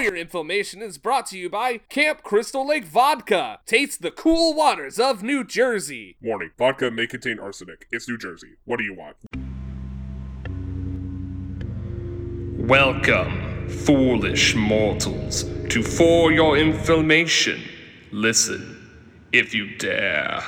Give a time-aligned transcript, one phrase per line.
[0.00, 3.60] For Your Information is brought to you by Camp Crystal Lake Vodka.
[3.66, 6.16] Taste the cool waters of New Jersey.
[6.22, 7.86] Warning, vodka may contain arsenic.
[7.92, 8.54] It's New Jersey.
[8.64, 9.18] What do you want?
[12.66, 17.60] Welcome, foolish mortals, to For Your Information.
[18.10, 20.42] Listen, if you dare.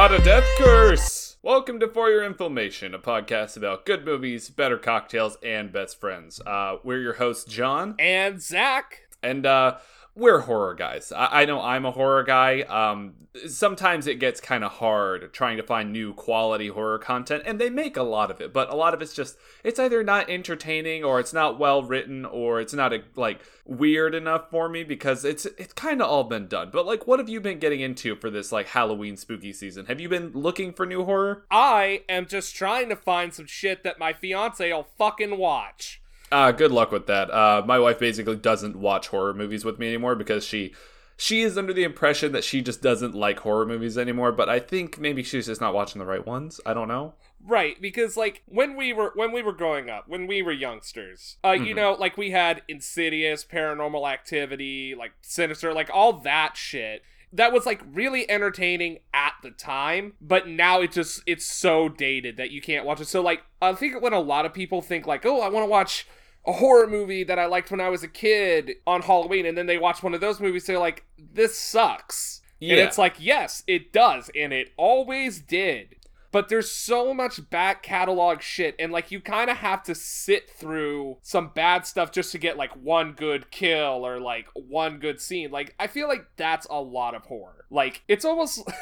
[0.00, 1.36] Got a death curse!
[1.42, 6.40] Welcome to For Your Information, a podcast about good movies, better cocktails, and best friends.
[6.40, 9.02] Uh, we're your hosts, John, And Zach.
[9.22, 9.76] and uh,
[10.14, 11.12] we're horror guys.
[11.12, 12.62] I-, I know I'm a horror guy.
[12.62, 13.14] Um,
[13.46, 17.70] sometimes it gets kind of hard trying to find new quality horror content, and they
[17.70, 21.04] make a lot of it, but a lot of it's just it's either not entertaining
[21.04, 25.46] or it's not well written or it's not like weird enough for me because it's
[25.46, 26.70] it's kind of all been done.
[26.72, 29.86] But like, what have you been getting into for this like Halloween spooky season?
[29.86, 31.44] Have you been looking for new horror?
[31.50, 35.99] I am just trying to find some shit that my fiance will fucking watch.
[36.32, 37.30] Uh, good luck with that.
[37.30, 40.72] Uh, my wife basically doesn't watch horror movies with me anymore because she
[41.16, 44.32] she is under the impression that she just doesn't like horror movies anymore.
[44.32, 46.60] But I think maybe she's just not watching the right ones.
[46.64, 47.14] I don't know.
[47.44, 51.36] Right, because like when we were when we were growing up, when we were youngsters,
[51.44, 51.76] uh, you Mhm.
[51.76, 57.02] know, like we had Insidious, Paranormal Activity, like Sinister, like all that shit.
[57.32, 62.36] That was like really entertaining at the time, but now it just it's so dated
[62.36, 63.08] that you can't watch it.
[63.08, 65.70] So like I think when a lot of people think like, "Oh, I want to
[65.70, 66.06] watch
[66.46, 69.66] a horror movie that I liked when I was a kid on Halloween," and then
[69.66, 73.90] they watch one of those movies, they're like, "This sucks." And it's like, yes, it
[73.90, 75.96] does, and it always did.
[76.32, 80.48] But there's so much back catalog shit, and like you kind of have to sit
[80.50, 85.20] through some bad stuff just to get like one good kill or like one good
[85.20, 85.50] scene.
[85.50, 87.64] Like, I feel like that's a lot of horror.
[87.70, 88.62] Like, it's almost.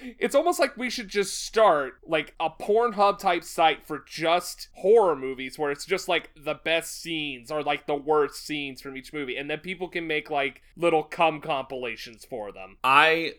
[0.00, 5.16] It's almost like we should just start like a Pornhub type site for just horror
[5.16, 9.12] movies where it's just like the best scenes or like the worst scenes from each
[9.12, 12.76] movie and then people can make like little cum compilations for them.
[12.84, 13.34] I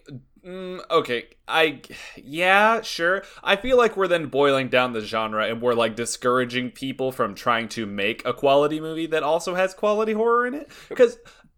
[0.45, 1.27] mm, okay.
[1.47, 1.81] I
[2.15, 3.23] yeah, sure.
[3.43, 7.35] I feel like we're then boiling down the genre and we're like discouraging people from
[7.35, 11.17] trying to make a quality movie that also has quality horror in it because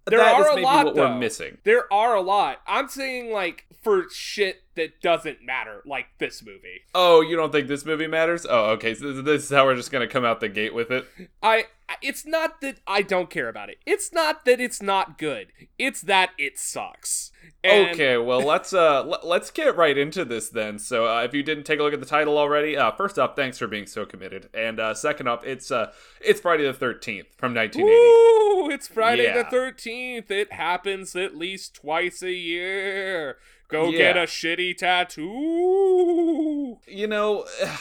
[0.09, 1.09] There that are a lot, what though.
[1.09, 1.57] we're missing.
[1.63, 2.61] There are a lot.
[2.67, 6.81] I'm saying like for shit that doesn't matter, like this movie.
[6.93, 8.45] Oh, you don't think this movie matters?
[8.49, 8.93] Oh, okay.
[8.95, 11.05] So this- this is how we're just gonna come out the gate with it.
[11.41, 11.65] I
[12.01, 13.77] it's not that I don't care about it.
[13.85, 15.47] It's not that it's not good.
[15.77, 17.31] It's that it sucks.
[17.63, 20.79] And okay, well let's uh l- let's get right into this then.
[20.79, 23.35] So uh, if you didn't take a look at the title already, uh, first off,
[23.35, 25.91] thanks for being so committed, and uh, second off, it's uh
[26.21, 27.97] it's Friday the Thirteenth from 1980.
[27.97, 29.43] Ooh, it's Friday Yeah.
[29.43, 30.31] the 13th.
[30.31, 33.37] It happens at least twice a year.
[33.67, 36.77] Go get a shitty tattoo.
[36.87, 37.45] You know.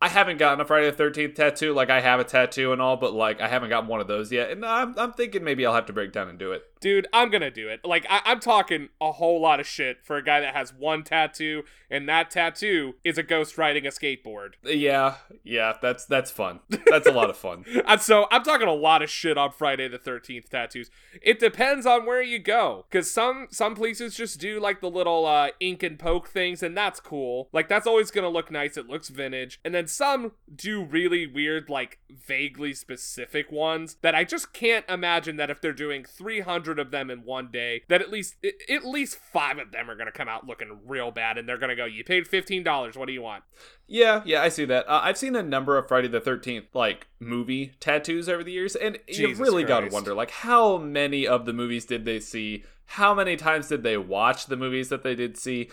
[0.00, 1.74] I haven't gotten a Friday the Thirteenth tattoo.
[1.74, 4.32] Like I have a tattoo and all, but like I haven't gotten one of those
[4.32, 4.50] yet.
[4.50, 6.69] And I'm I'm thinking maybe I'll have to break down and do it.
[6.80, 7.84] Dude, I'm gonna do it.
[7.84, 11.02] Like, I- I'm talking a whole lot of shit for a guy that has one
[11.04, 14.54] tattoo, and that tattoo is a ghost riding a skateboard.
[14.64, 16.60] Yeah, yeah, that's that's fun.
[16.86, 17.64] That's a lot of fun.
[17.90, 20.90] And so I'm talking a lot of shit on Friday the 13th tattoos.
[21.22, 22.86] It depends on where you go.
[22.90, 26.76] Cause some some places just do like the little uh ink and poke things, and
[26.76, 27.48] that's cool.
[27.52, 28.76] Like that's always gonna look nice.
[28.76, 29.60] It looks vintage.
[29.64, 35.36] And then some do really weird, like vaguely specific ones that I just can't imagine
[35.36, 38.36] that if they're doing 300 of them in one day, that at least
[38.68, 41.76] at least five of them are gonna come out looking real bad, and they're gonna
[41.76, 42.96] go, "You paid fifteen dollars.
[42.96, 43.44] What do you want?"
[43.86, 44.88] Yeah, yeah, I see that.
[44.88, 48.76] Uh, I've seen a number of Friday the Thirteenth like movie tattoos over the years,
[48.76, 52.20] and you Jesus really got to wonder like how many of the movies did they
[52.20, 52.64] see?
[52.94, 55.70] How many times did they watch the movies that they did see?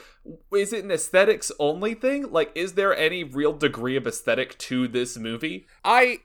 [0.54, 2.32] Is it an aesthetics only thing?
[2.32, 5.66] Like, is there any real degree of aesthetic to this movie?
[5.84, 6.20] I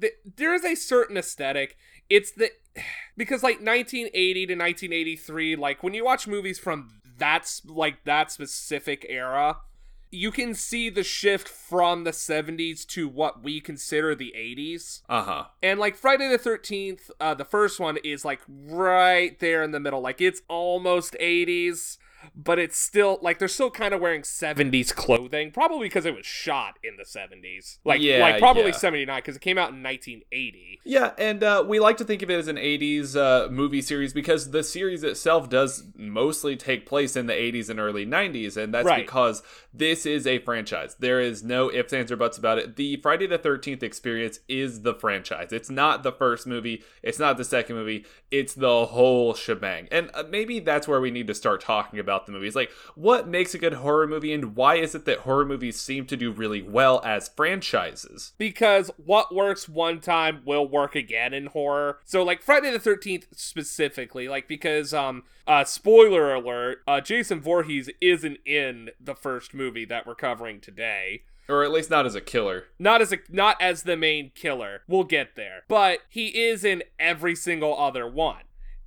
[0.00, 1.76] th- there is a certain aesthetic.
[2.08, 2.52] It's the
[3.16, 9.04] because like 1980 to 1983, like when you watch movies from that's like that specific
[9.08, 9.56] era,
[10.10, 15.02] you can see the shift from the 70s to what we consider the 80s.
[15.08, 15.44] Uh huh.
[15.62, 19.80] And like Friday the 13th, uh, the first one is like right there in the
[19.80, 20.00] middle.
[20.00, 21.98] Like it's almost 80s.
[22.34, 26.26] But it's still like they're still kind of wearing 70s clothing, probably because it was
[26.26, 27.78] shot in the 70s.
[27.84, 28.72] Like Yeah, like probably yeah.
[28.72, 30.80] 79 cuz it came out in 1980.
[30.84, 34.12] Yeah, and uh, we like to think of it as an 80s uh, movie series
[34.12, 38.72] because the series itself does mostly take place in the 80s and early 90s, and
[38.74, 39.04] that's Right.
[39.04, 39.42] because
[39.72, 40.96] this is a franchise.
[40.98, 42.76] There is no ifs, ands, or buts about it.
[42.76, 45.52] The Friday the 13th experience is the franchise.
[45.52, 49.88] It's not the first movie, it's not the second movie, it's the whole shebang.
[49.90, 52.56] And uh, maybe that's where we need to start talking about the movies.
[52.56, 56.06] Like, what makes a good horror movie, and why is it that horror movies seem
[56.06, 58.32] to do really well as franchises?
[58.38, 61.98] because what works one time will work again in horror.
[62.04, 67.90] So like Friday the 13th specifically, like because um uh spoiler alert, uh Jason Voorhees
[68.00, 71.22] isn't in the first movie that we're covering today.
[71.48, 72.64] Or at least not as a killer.
[72.78, 74.82] Not as a not as the main killer.
[74.86, 75.62] We'll get there.
[75.68, 78.42] But he is in every single other one.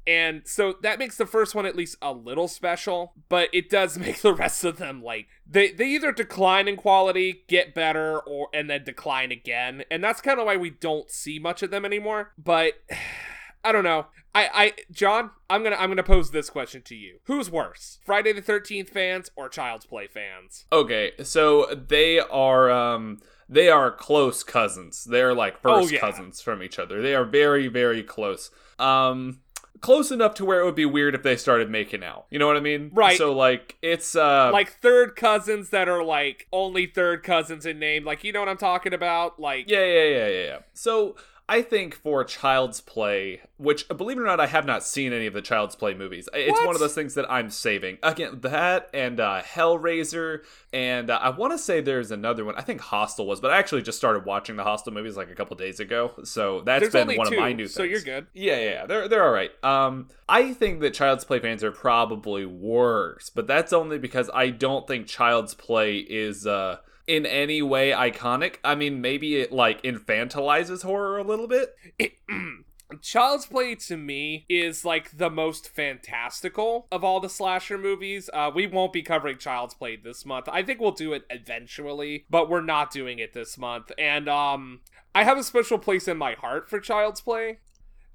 [0.07, 3.97] And so that makes the first one at least a little special, but it does
[3.99, 8.47] make the rest of them like they they either decline in quality, get better, or
[8.53, 9.83] and then decline again.
[9.91, 12.33] And that's kind of why we don't see much of them anymore.
[12.37, 12.73] But
[13.63, 14.07] I don't know.
[14.33, 17.19] I, I John, I'm gonna I'm gonna pose this question to you.
[17.25, 17.99] Who's worse?
[18.03, 20.65] Friday the thirteenth fans or Child's Play fans?
[20.71, 23.19] Okay, so they are um
[23.49, 25.03] they are close cousins.
[25.03, 25.99] They're like Oh, first yeah.
[25.99, 27.01] cousins from each other.
[27.01, 28.49] They are very very close.
[28.79, 29.41] Um
[29.79, 32.25] close enough to where it would be weird if they started making out.
[32.29, 32.91] You know what I mean?
[32.93, 33.17] Right.
[33.17, 38.05] So like it's uh like third cousins that are like only third cousins in name.
[38.05, 39.39] Like you know what I'm talking about?
[39.39, 40.59] Like Yeah, yeah, yeah, yeah, yeah.
[40.73, 41.15] So
[41.51, 45.25] I think for Child's Play, which believe it or not, I have not seen any
[45.27, 46.29] of the Child's Play movies.
[46.33, 46.65] It's What?
[46.65, 47.97] one of those things that I'm saving.
[48.01, 52.55] Again, that and uh, Hellraiser, and uh, I want to say there's another one.
[52.55, 55.35] I think Hostel was, but I actually just started watching the Hostel movies like a
[55.35, 57.67] couple days ago, so that's There's been one two, of my new.
[57.67, 57.91] so things.
[57.91, 58.27] you're good.
[58.33, 58.85] Yeah, yeah, yeah.
[58.85, 59.51] They're they're all right.
[59.61, 64.51] Um, I think that Child's Play fans are probably worse, but that's only because I
[64.51, 66.77] don't think Child's Play is uh
[67.07, 68.55] in any way iconic.
[68.63, 71.75] I mean, maybe it like infantilizes horror a little bit.
[71.97, 72.13] It,
[73.01, 78.29] Child's Play to me is like the most fantastical of all the slasher movies.
[78.33, 80.49] Uh, we won't be covering Child's Play this month.
[80.51, 83.91] I think we'll do it eventually, but we're not doing it this month.
[83.97, 84.81] And um,
[85.15, 87.59] I have a special place in my heart for Child's Play,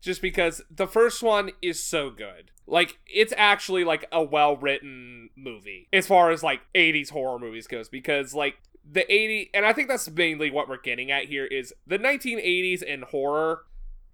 [0.01, 2.51] just because the first one is so good.
[2.67, 7.69] Like it's actually like a well written movie as far as like 80s horror movies
[7.69, 8.57] goes because like
[8.91, 12.83] the 80 and I think that's mainly what we're getting at here is the 1980s
[12.83, 13.65] in horror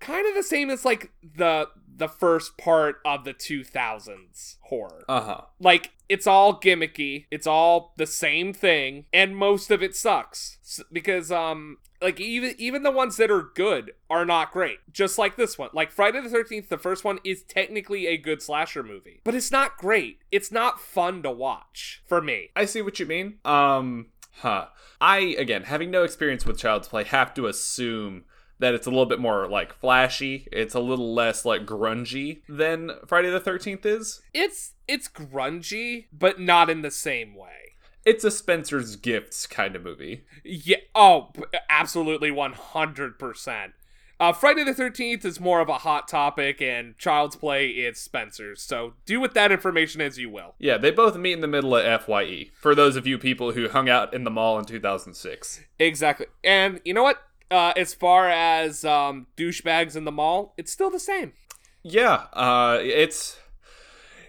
[0.00, 5.04] kind of the same as like the the first part of the 2000s horror.
[5.08, 5.40] Uh huh.
[5.60, 10.58] Like it's all gimmicky, it's all the same thing and most of it sucks
[10.90, 14.78] because um like even even the ones that are good are not great.
[14.92, 15.70] Just like this one.
[15.72, 19.52] Like Friday the 13th the first one is technically a good slasher movie, but it's
[19.52, 20.18] not great.
[20.32, 22.50] It's not fun to watch for me.
[22.56, 23.38] I see what you mean.
[23.44, 24.06] Um,
[24.40, 24.66] huh.
[25.00, 28.24] I again, having no experience with Child's Play, have to assume
[28.58, 30.46] that it's a little bit more like flashy.
[30.52, 34.22] It's a little less like grungy than Friday the Thirteenth is.
[34.32, 37.74] It's it's grungy, but not in the same way.
[38.04, 40.24] It's a Spencer's Gifts kind of movie.
[40.44, 40.78] Yeah.
[40.94, 41.32] Oh,
[41.68, 43.72] absolutely, one hundred percent.
[44.22, 48.62] Uh, Friday the Thirteenth is more of a hot topic, and Child's Play is Spencer's.
[48.62, 50.54] So do with that information as you will.
[50.60, 52.50] Yeah, they both meet in the middle of Fye.
[52.54, 55.62] For those of you people who hung out in the mall in 2006.
[55.80, 56.26] Exactly.
[56.44, 57.20] And you know what?
[57.50, 61.32] Uh, as far as um, douchebags in the mall, it's still the same.
[61.82, 63.40] Yeah, uh, it's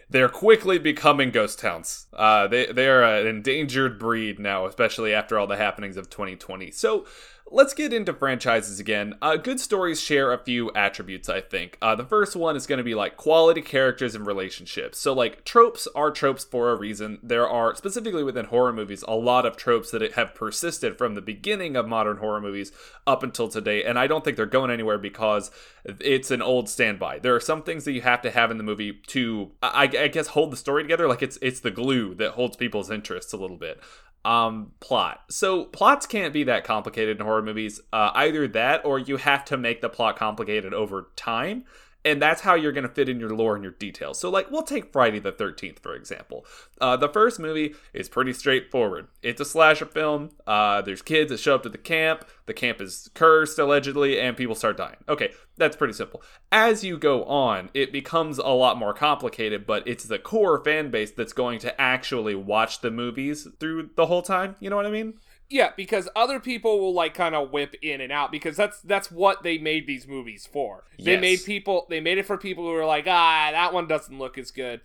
[0.10, 2.08] they're quickly becoming ghost towns.
[2.14, 6.72] Uh, they they are an endangered breed now, especially after all the happenings of 2020.
[6.72, 7.06] So.
[7.52, 9.16] Let's get into franchises again.
[9.22, 11.78] Uh, good stories share a few attributes, I think.
[11.82, 14.98] Uh, the first one is going to be like quality characters and relationships.
[14.98, 17.20] So, like, tropes are tropes for a reason.
[17.22, 21.22] There are, specifically within horror movies, a lot of tropes that have persisted from the
[21.22, 22.72] beginning of modern horror movies
[23.06, 23.84] up until today.
[23.84, 25.52] And I don't think they're going anywhere because
[25.86, 27.20] it's an old standby.
[27.20, 30.08] There are some things that you have to have in the movie to, I, I
[30.08, 31.08] guess, hold the story together.
[31.08, 33.82] Like it's it's the glue that holds people's interests a little bit.
[34.26, 35.26] Um, plot.
[35.30, 37.82] So plots can't be that complicated in horror movies.
[37.92, 41.66] Uh, either that, or you have to make the plot complicated over time.
[42.06, 44.20] And that's how you're going to fit in your lore and your details.
[44.20, 46.46] So, like, we'll take Friday the 13th, for example.
[46.82, 49.08] Uh, the first movie is pretty straightforward.
[49.22, 50.32] It's a slasher film.
[50.46, 52.26] Uh, there's kids that show up to the camp.
[52.46, 54.98] The camp is cursed, allegedly, and people start dying.
[55.08, 56.22] Okay, that's pretty simple.
[56.52, 60.92] As you go on, it becomes a lot more complicated, but it's the core fan
[60.92, 64.56] base that's going to actually watch the movies through the whole time.
[64.60, 65.14] You know what I mean?
[65.54, 69.12] Yeah, because other people will like kind of whip in and out because that's that's
[69.12, 70.84] what they made these movies for.
[70.98, 74.18] They made people they made it for people who were like, ah, that one doesn't
[74.18, 74.82] look as good.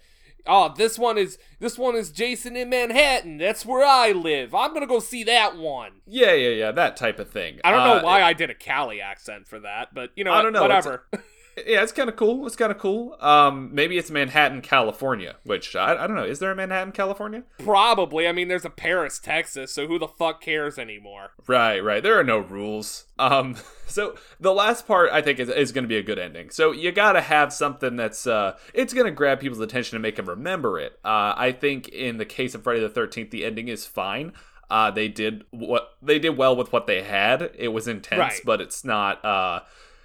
[0.46, 3.38] oh, this one is this one is Jason in Manhattan.
[3.38, 4.54] That's where I live.
[4.54, 5.92] I'm gonna go see that one.
[6.06, 7.60] Yeah, yeah, yeah, that type of thing.
[7.64, 10.32] I don't know Uh, why I did a Cali accent for that, but you know,
[10.34, 11.06] I don't know, Whatever.
[11.66, 12.46] Yeah, it's kind of cool.
[12.46, 13.16] It's kind of cool.
[13.20, 15.36] Um, maybe it's Manhattan, California.
[15.44, 16.24] Which I, I don't know.
[16.24, 17.44] Is there a Manhattan, California?
[17.58, 18.26] Probably.
[18.28, 21.30] I mean, there's a Paris, Texas, so who the fuck cares anymore?
[21.46, 22.02] Right, right.
[22.02, 23.04] There are no rules.
[23.18, 26.50] Um, so the last part I think is, is going to be a good ending.
[26.50, 30.02] So you got to have something that's uh, it's going to grab people's attention and
[30.02, 30.92] make them remember it.
[31.04, 34.32] Uh, I think in the case of Friday the Thirteenth, the ending is fine.
[34.70, 37.50] Uh, they did what they did well with what they had.
[37.56, 38.40] It was intense, Right.
[38.44, 39.24] but it's not.
[39.24, 39.60] Uh,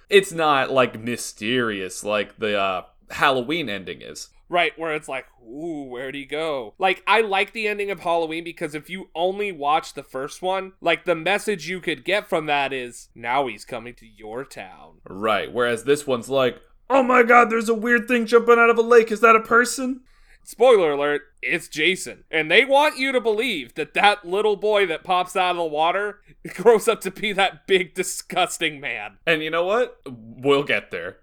[0.08, 4.28] it's not like mysterious like the uh, Halloween ending is.
[4.50, 6.74] Right, where it's like, ooh, where'd he go?
[6.78, 10.74] Like, I like the ending of Halloween because if you only watch the first one,
[10.82, 15.00] like, the message you could get from that is, now he's coming to your town.
[15.08, 15.50] Right.
[15.50, 18.82] Whereas this one's like, oh my god, there's a weird thing jumping out of a
[18.82, 19.10] lake.
[19.10, 20.02] Is that a person?
[20.46, 22.24] Spoiler alert, it's Jason.
[22.30, 25.64] And they want you to believe that that little boy that pops out of the
[25.64, 26.20] water
[26.54, 29.18] grows up to be that big, disgusting man.
[29.26, 30.00] And you know what?
[30.06, 31.18] We'll get there.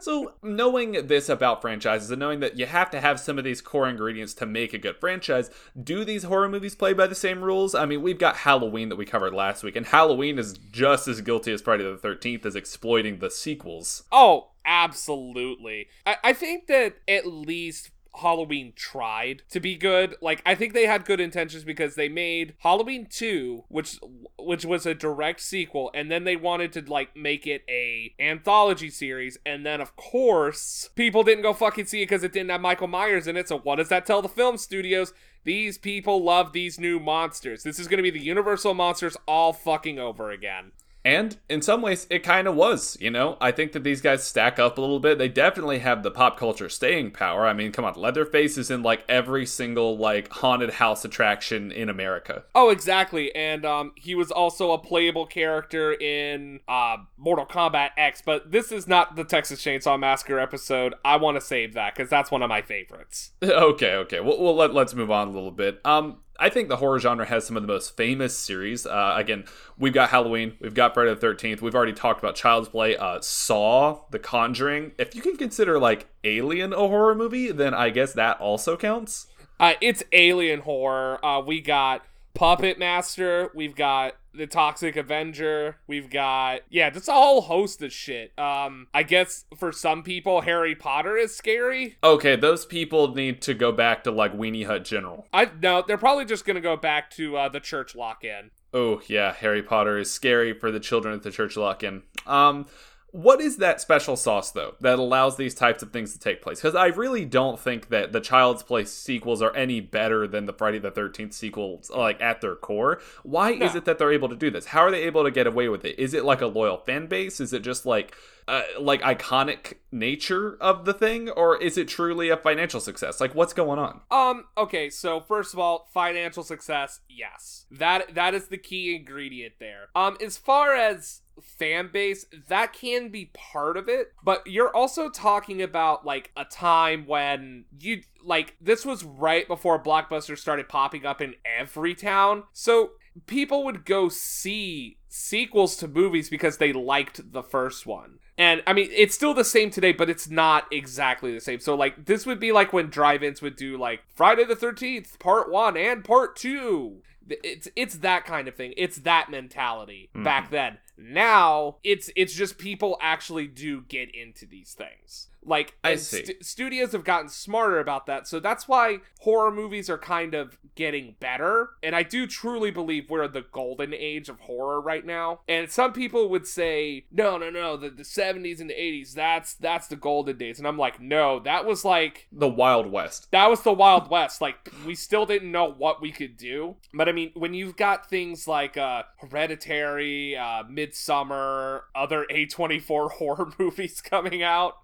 [0.00, 3.60] So, knowing this about franchises and knowing that you have to have some of these
[3.60, 5.50] core ingredients to make a good franchise,
[5.82, 7.74] do these horror movies play by the same rules?
[7.74, 11.20] I mean, we've got Halloween that we covered last week, and Halloween is just as
[11.20, 14.04] guilty as Friday the 13th as exploiting the sequels.
[14.12, 15.88] Oh, absolutely.
[16.06, 20.16] I, I think that at least Halloween tried to be good.
[20.20, 23.98] Like I think they had good intentions because they made Halloween 2, which
[24.38, 28.90] which was a direct sequel, and then they wanted to like make it a anthology
[28.90, 32.60] series, and then of course people didn't go fucking see it because it didn't have
[32.60, 33.48] Michael Myers in it.
[33.48, 35.12] So what does that tell the film studios?
[35.44, 37.62] These people love these new monsters.
[37.62, 40.72] This is going to be the Universal monsters all fucking over again.
[41.04, 43.38] And in some ways, it kind of was, you know?
[43.40, 45.18] I think that these guys stack up a little bit.
[45.18, 47.46] They definitely have the pop culture staying power.
[47.46, 51.88] I mean, come on, Leatherface is in like every single like haunted house attraction in
[51.88, 52.44] America.
[52.54, 53.34] Oh, exactly.
[53.34, 58.70] And um, he was also a playable character in uh, Mortal Kombat X, but this
[58.70, 60.94] is not the Texas Chainsaw Massacre episode.
[61.04, 63.30] I want to save that because that's one of my favorites.
[63.42, 64.20] okay, okay.
[64.20, 65.80] Well, well let, let's move on a little bit.
[65.84, 68.86] Um, I think the horror genre has some of the most famous series.
[68.86, 69.44] Uh, again,
[69.78, 73.20] we've got Halloween, we've got Friday the Thirteenth, we've already talked about Child's Play, uh,
[73.20, 74.92] Saw, The Conjuring.
[74.98, 79.26] If you can consider like Alien a horror movie, then I guess that also counts.
[79.60, 81.22] Uh, it's alien horror.
[81.24, 83.50] Uh, we got Puppet Master.
[83.54, 85.76] We've got the Toxic Avenger.
[85.86, 88.38] We've got yeah, that's a whole host of shit.
[88.38, 91.96] Um, I guess for some people, Harry Potter is scary.
[92.02, 95.26] Okay, those people need to go back to like Weenie Hut General.
[95.32, 98.50] I no, they're probably just gonna go back to uh, the church lock-in.
[98.72, 102.02] Oh yeah, Harry Potter is scary for the children at the church lock-in.
[102.26, 102.66] Um,
[103.12, 106.60] what is that special sauce though that allows these types of things to take place?
[106.60, 110.52] Because I really don't think that the Child's Play sequels are any better than the
[110.52, 113.00] Friday the Thirteenth sequels, like at their core.
[113.22, 114.66] Why is it that they're able to do this?
[114.66, 115.98] How are they able to get away with it?
[115.98, 117.40] Is it like a loyal fan base?
[117.40, 118.14] Is it just like
[118.50, 123.20] uh, like iconic nature of the thing, or is it truly a financial success?
[123.20, 124.00] Like, what's going on?
[124.10, 127.66] Um, okay, so first of all, financial success, yes.
[127.70, 129.88] That that is the key ingredient there.
[129.94, 135.08] Um, as far as fan base, that can be part of it, but you're also
[135.08, 141.06] talking about like a time when you like this was right before blockbusters started popping
[141.06, 142.44] up in every town.
[142.52, 142.92] So
[143.26, 148.18] people would go see sequels to movies because they liked the first one.
[148.38, 151.60] And I mean, it's still the same today, but it's not exactly the same.
[151.60, 155.18] So, like, this would be like when drive ins would do, like, Friday the 13th,
[155.18, 157.02] part one and part two.
[157.28, 158.72] It's it's that kind of thing.
[158.76, 160.24] It's that mentality hmm.
[160.24, 160.78] back then.
[161.00, 165.28] Now it's it's just people actually do get into these things.
[165.44, 166.24] Like I see.
[166.24, 168.28] stu- studios have gotten smarter about that.
[168.28, 171.70] So that's why horror movies are kind of getting better.
[171.82, 175.40] And I do truly believe we're in the golden age of horror right now.
[175.48, 179.54] And some people would say, no, no, no, the, the 70s and the 80s, that's
[179.54, 180.58] that's the golden days.
[180.58, 183.28] And I'm like, no, that was like The Wild West.
[183.30, 184.40] that was the Wild West.
[184.40, 186.76] Like we still didn't know what we could do.
[186.94, 193.52] But I mean, when you've got things like uh Hereditary, uh Midsommar, other A24 horror
[193.58, 194.74] movies coming out,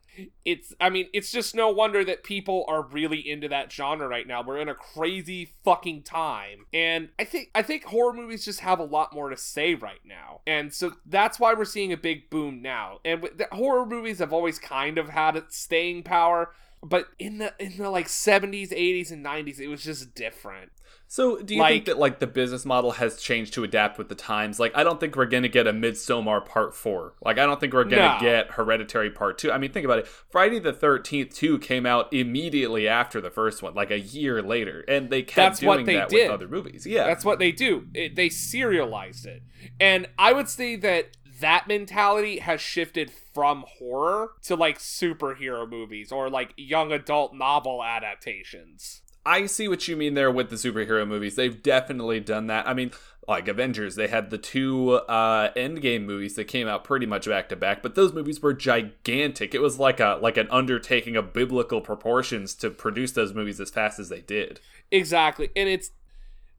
[0.45, 4.27] it's I mean, it's just no wonder that people are really into that genre right
[4.27, 4.43] now.
[4.43, 6.67] We're in a crazy fucking time.
[6.73, 10.01] And I think I think horror movies just have a lot more to say right
[10.05, 10.41] now.
[10.47, 13.01] And so that's why we're seeing a big boom now.
[13.05, 17.55] And the horror movies have always kind of had its staying power, but in the
[17.59, 20.71] in the like 70s, 80s and 90s it was just different.
[21.09, 24.09] So, do you Like- think that like the business model has changed to adapt with
[24.09, 24.59] the times?
[24.59, 27.15] Like, I don't think we're gonna get a Midsommar Part Four.
[27.25, 28.19] Like, I don't think we're gonna No.
[28.21, 29.53] get Hereditary Part Two.
[29.53, 30.09] I mean, think about it.
[30.09, 34.85] Friday the Thirteenth Two came out immediately after the first one, like a year later,
[34.89, 36.25] and they kept That's doing what they that did.
[36.25, 36.87] with other movies.
[36.87, 37.87] Yeah, That's what they do.
[37.95, 39.43] It, they serialized it.
[39.79, 46.11] And I would say that that mentality has shifted from horror to like superhero movies
[46.11, 49.03] or like young adult novel adaptations.
[49.27, 51.35] I see what you mean there with the superhero movies.
[51.35, 52.69] They've definitely done that.
[52.69, 52.93] I mean,
[53.27, 57.49] like Avengers, they had the two uh Endgame movies that came out pretty much back
[57.49, 59.55] to back, but those movies were gigantic.
[59.55, 63.71] It was like a like an undertaking of biblical proportions to produce those movies as
[63.71, 64.61] fast as they did.
[64.93, 65.51] Exactly.
[65.57, 65.91] And it's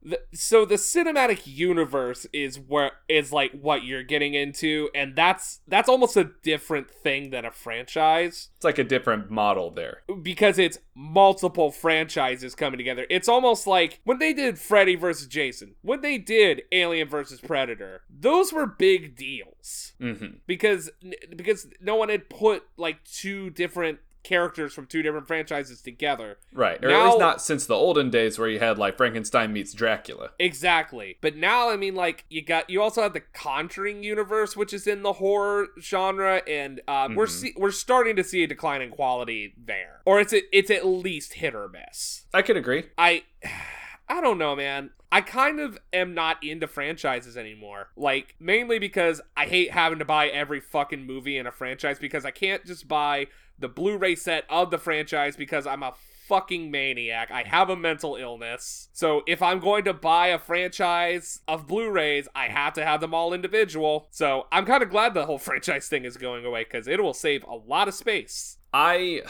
[0.02, 5.60] the, so the cinematic universe is where is like what you're getting into and that's
[5.66, 10.02] that's almost a different thing than a franchise It's like a different model there.
[10.22, 13.06] because it's multiple franchises coming together.
[13.08, 18.02] It's almost like when they did Freddy versus Jason, when they did Alien versus Predator,
[18.10, 20.90] those were big deals hmm because
[21.36, 26.38] because no one had put like two different characters from two different franchises together.
[26.52, 26.82] Right.
[26.84, 30.30] Or at least not since the olden days where you had like Frankenstein meets Dracula.
[30.38, 31.16] Exactly.
[31.20, 34.86] But now I mean like you got you also have the Conjuring universe which is
[34.86, 37.30] in the horror genre and uh, we're Mhm.
[37.30, 40.00] see- we're starting to see a decline in quality there.
[40.04, 42.26] Or it's it's at least hit or miss.
[42.34, 42.84] I could agree.
[42.98, 43.22] I
[44.10, 44.90] I don't know, man.
[45.12, 47.88] I kind of am not into franchises anymore.
[47.96, 52.24] Like mainly because I hate having to buy every fucking movie in a franchise because
[52.26, 55.94] I can't just buy the Blu-ray set of the franchise because I'm a
[56.28, 57.30] fucking maniac.
[57.30, 58.88] I have a mental illness.
[58.92, 63.14] So if I'm going to buy a franchise of Blu-rays, I have to have them
[63.14, 64.08] all individual.
[64.10, 67.14] So I'm kind of glad the whole franchise thing is going away cuz it will
[67.14, 68.58] save a lot of space.
[68.72, 69.22] I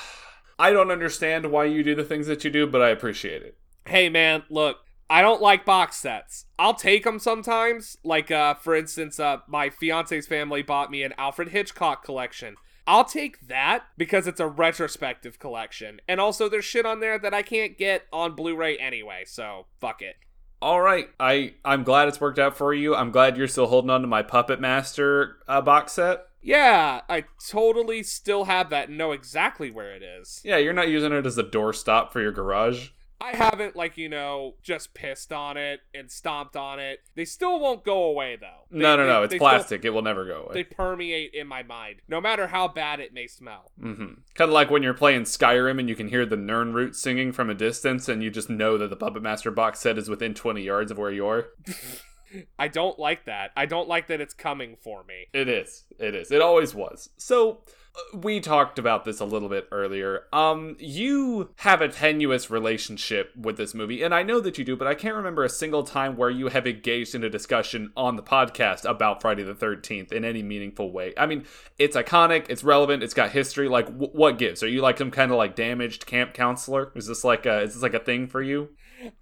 [0.58, 3.56] I don't understand why you do the things that you do, but I appreciate it.
[3.86, 8.74] hey man look i don't like box sets i'll take them sometimes like uh for
[8.74, 12.54] instance uh my fiance's family bought me an alfred hitchcock collection
[12.88, 17.32] i'll take that because it's a retrospective collection and also there's shit on there that
[17.32, 20.16] i can't get on blu-ray anyway so fuck it
[20.60, 22.92] All right, I I'm glad it's worked out for you.
[22.96, 26.26] I'm glad you're still holding on to my Puppet Master uh, box set.
[26.42, 30.88] yeah i totally still have that and know exactly where it is Yeah, you're not
[30.88, 32.88] using it as a doorstop for your garage.
[33.20, 37.58] I haven't like you know just pissed on it and stomped on it they still
[37.60, 39.22] won't go away though They- no, no, they- no.
[39.24, 39.84] It's they still- plastic.
[39.84, 40.54] it will never go away.
[40.54, 43.72] they permeate in my mind, no matter how bad it may smell.
[43.82, 44.04] Mm-hmm.
[44.34, 47.48] Kind of like when you're playing Skyrim and you can hear the Nirnroot singing from
[47.50, 50.62] a distance, and you just know that the Puppet Master box set is within 20
[50.62, 51.48] yards of where you are.
[52.58, 53.50] I don't like that.
[53.56, 55.26] I don't like that it's coming for me.
[55.32, 55.84] It is.
[55.98, 56.30] It is.
[56.30, 57.10] It always was.
[57.16, 57.60] So
[57.94, 60.24] uh, we talked about this a little bit earlier.
[60.32, 64.76] Um, you have a tenuous relationship with this movie, and I know that you do,
[64.76, 68.16] but I can't remember a single time where you have engaged in a discussion on
[68.16, 71.14] the podcast about Friday the Thirteenth in any meaningful way.
[71.16, 71.44] I mean,
[71.78, 73.68] it's iconic, it's relevant, it's got history.
[73.68, 74.62] Like, w- what gives?
[74.62, 76.92] Are you like some kind of like damaged camp counselor?
[76.94, 78.68] Is this like a is this like a thing for you?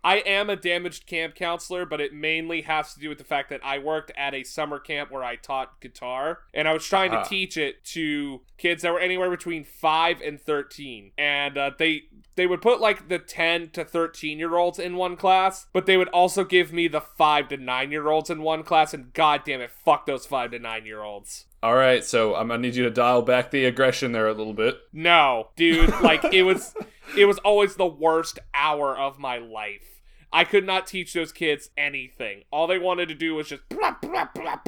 [0.03, 3.51] I am a damaged camp counselor, but it mainly has to do with the fact
[3.51, 7.11] that I worked at a summer camp where I taught guitar, and I was trying
[7.11, 7.25] to Ah.
[7.25, 12.05] teach it to kids that were anywhere between five and thirteen, and uh, they
[12.37, 15.97] they would put like the 10 to 13 year olds in one class, but they
[15.97, 19.41] would also give me the 5 to 9 year olds in one class, and god
[19.47, 21.47] damn it, fuck those 5 to 9 year olds.
[21.63, 24.53] All right, so I'm gonna need you to dial back the aggression there a little
[24.53, 24.77] bit.
[24.93, 26.75] No, dude, like it was
[27.17, 30.01] it was always the worst hour of my life.
[30.33, 32.43] I could not teach those kids anything.
[32.51, 34.59] All they wanted to do was just blah, blah, blah,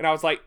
[0.00, 0.40] and I was like,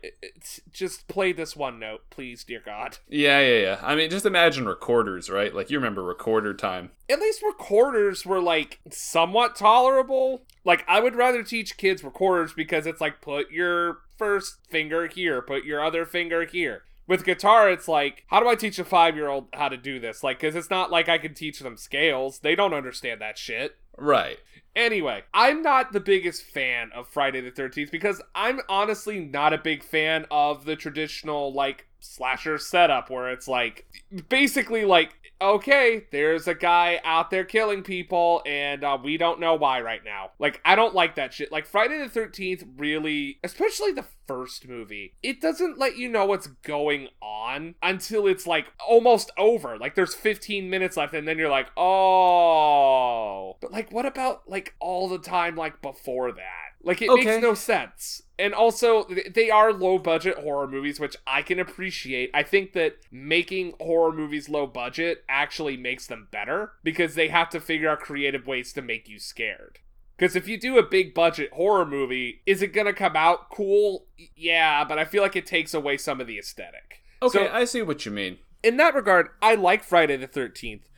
[0.72, 2.98] just play this one note, please, dear God.
[3.08, 3.80] Yeah, yeah, yeah.
[3.82, 5.54] I mean, just imagine recorders, right?
[5.54, 6.90] Like you remember recorder time.
[7.08, 10.42] At least recorders were like somewhat tolerable.
[10.64, 15.40] Like I would rather teach kids recorders because it's like put your first finger here,
[15.40, 16.82] put your other finger here.
[17.06, 20.00] With guitar, it's like, how do I teach a five year old how to do
[20.00, 20.22] this?
[20.22, 22.38] Like, because it's not like I can teach them scales.
[22.38, 23.76] They don't understand that shit.
[23.96, 24.38] Right.
[24.74, 29.58] Anyway, I'm not the biggest fan of Friday the 13th because I'm honestly not a
[29.58, 33.86] big fan of the traditional, like, slasher setup where it's like,
[34.28, 39.54] basically, like, okay, there's a guy out there killing people and uh, we don't know
[39.54, 40.30] why right now.
[40.38, 41.52] Like, I don't like that shit.
[41.52, 46.46] Like, Friday the 13th really, especially the first movie, it doesn't let you know what's
[46.46, 49.76] going on until it's like almost over.
[49.78, 53.56] Like, there's 15 minutes left and then you're like, oh.
[53.60, 56.63] But, like, what about, like, all the time, like, before that?
[56.84, 57.24] Like, it Okay.
[57.24, 58.22] makes no sense.
[58.38, 62.30] And also, they are low budget horror movies, which I can appreciate.
[62.34, 67.48] I think that making horror movies low budget actually makes them better because they have
[67.50, 69.78] to figure out creative ways to make you scared.
[70.16, 74.06] Because if you do a big budget horror movie, is it gonna come out cool?
[74.36, 77.02] Yeah, but I feel like it takes away some of the aesthetic.
[77.22, 78.38] Okay, So- I see what you mean.
[78.62, 80.88] in that regard, I like Friday the 13th.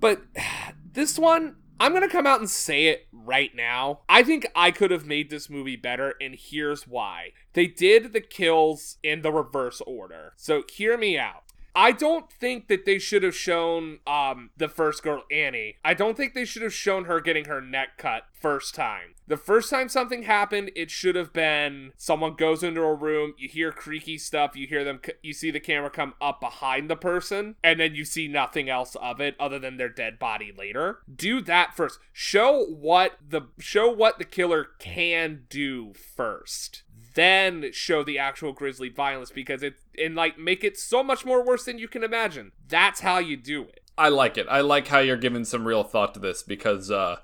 [0.00, 0.22] But
[0.92, 4.00] this one, I'm going to come out and say it right now.
[4.08, 7.32] I think I could have made this movie better, and here's why.
[7.52, 10.32] They did the kills in the reverse order.
[10.36, 11.42] So hear me out.
[11.76, 15.76] I don't think that they should have shown um the first girl Annie.
[15.84, 19.14] I don't think they should have shown her getting her neck cut first time.
[19.28, 23.48] The first time something happened, it should have been someone goes into a room, you
[23.48, 27.56] hear creaky stuff, you hear them you see the camera come up behind the person
[27.62, 31.00] and then you see nothing else of it other than their dead body later.
[31.14, 31.98] Do that first.
[32.10, 36.84] Show what the show what the killer can do first
[37.16, 41.44] then show the actual grisly violence because it and like make it so much more
[41.44, 42.52] worse than you can imagine.
[42.68, 43.80] That's how you do it.
[43.98, 44.46] I like it.
[44.48, 47.16] I like how you're giving some real thought to this because uh,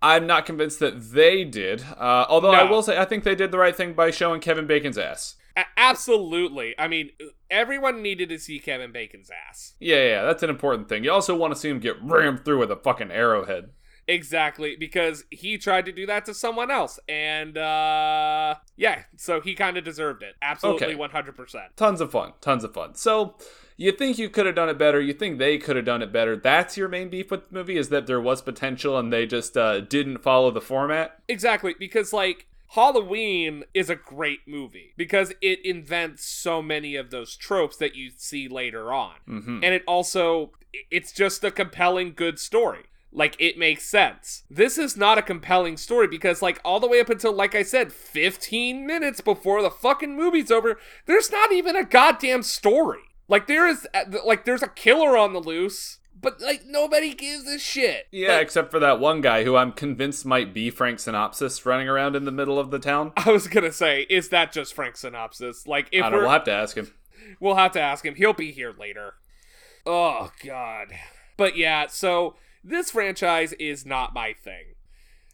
[0.00, 1.82] I'm not convinced that they did.
[1.96, 4.66] Uh, although I will say, I think they did the right thing by showing Kevin
[4.66, 5.34] Bacon's ass.
[5.56, 6.74] A- absolutely.
[6.78, 7.10] I mean,
[7.50, 9.74] everyone needed to see Kevin Bacon's ass.
[9.80, 11.02] Yeah, yeah, that's an important thing.
[11.02, 13.70] You also want to see him get rammed through with a fucking arrowhead.
[14.08, 16.98] Exactly, because he tried to do that to someone else.
[17.08, 20.34] And uh yeah, so he kind of deserved it.
[20.42, 20.96] Absolutely Okay.
[20.96, 21.60] 100%.
[21.76, 22.94] Tons of fun, tons of fun.
[22.94, 23.36] So,
[23.76, 25.00] you think you could have done it better?
[25.00, 26.36] You think they could have done it better?
[26.36, 29.56] That's your main beef with the movie is that there was potential and they just
[29.56, 31.20] uh, didn't follow the format.
[31.28, 37.36] Exactly, because like Halloween is a great movie because it invents so many of those
[37.36, 39.14] tropes that you see later on.
[39.26, 40.52] hmm And it also
[40.90, 42.84] it's just a compelling good story.
[43.12, 44.42] Like it makes sense.
[44.50, 47.62] This is not a compelling story because like all the way up until like I
[47.62, 53.00] said 15 minutes before the fucking movie's over, there's not even a goddamn story.
[53.28, 57.46] Like there is uh, like there's a killer on the loose, but like nobody gives
[57.46, 58.08] a shit.
[58.10, 61.88] Yeah, Like, except for that one guy who I'm convinced might be Frank Synopsis running
[61.88, 63.12] around in the middle of the town.
[63.16, 65.66] I was gonna say, is that just Frank Synopsis?
[65.66, 66.92] Like, if I don't we're, we'll have to ask him.
[67.40, 68.14] We'll have to ask him.
[68.14, 69.14] He'll be here later.
[69.86, 70.88] Oh god.
[71.36, 72.36] But yeah, so
[72.68, 74.74] this franchise is not my thing.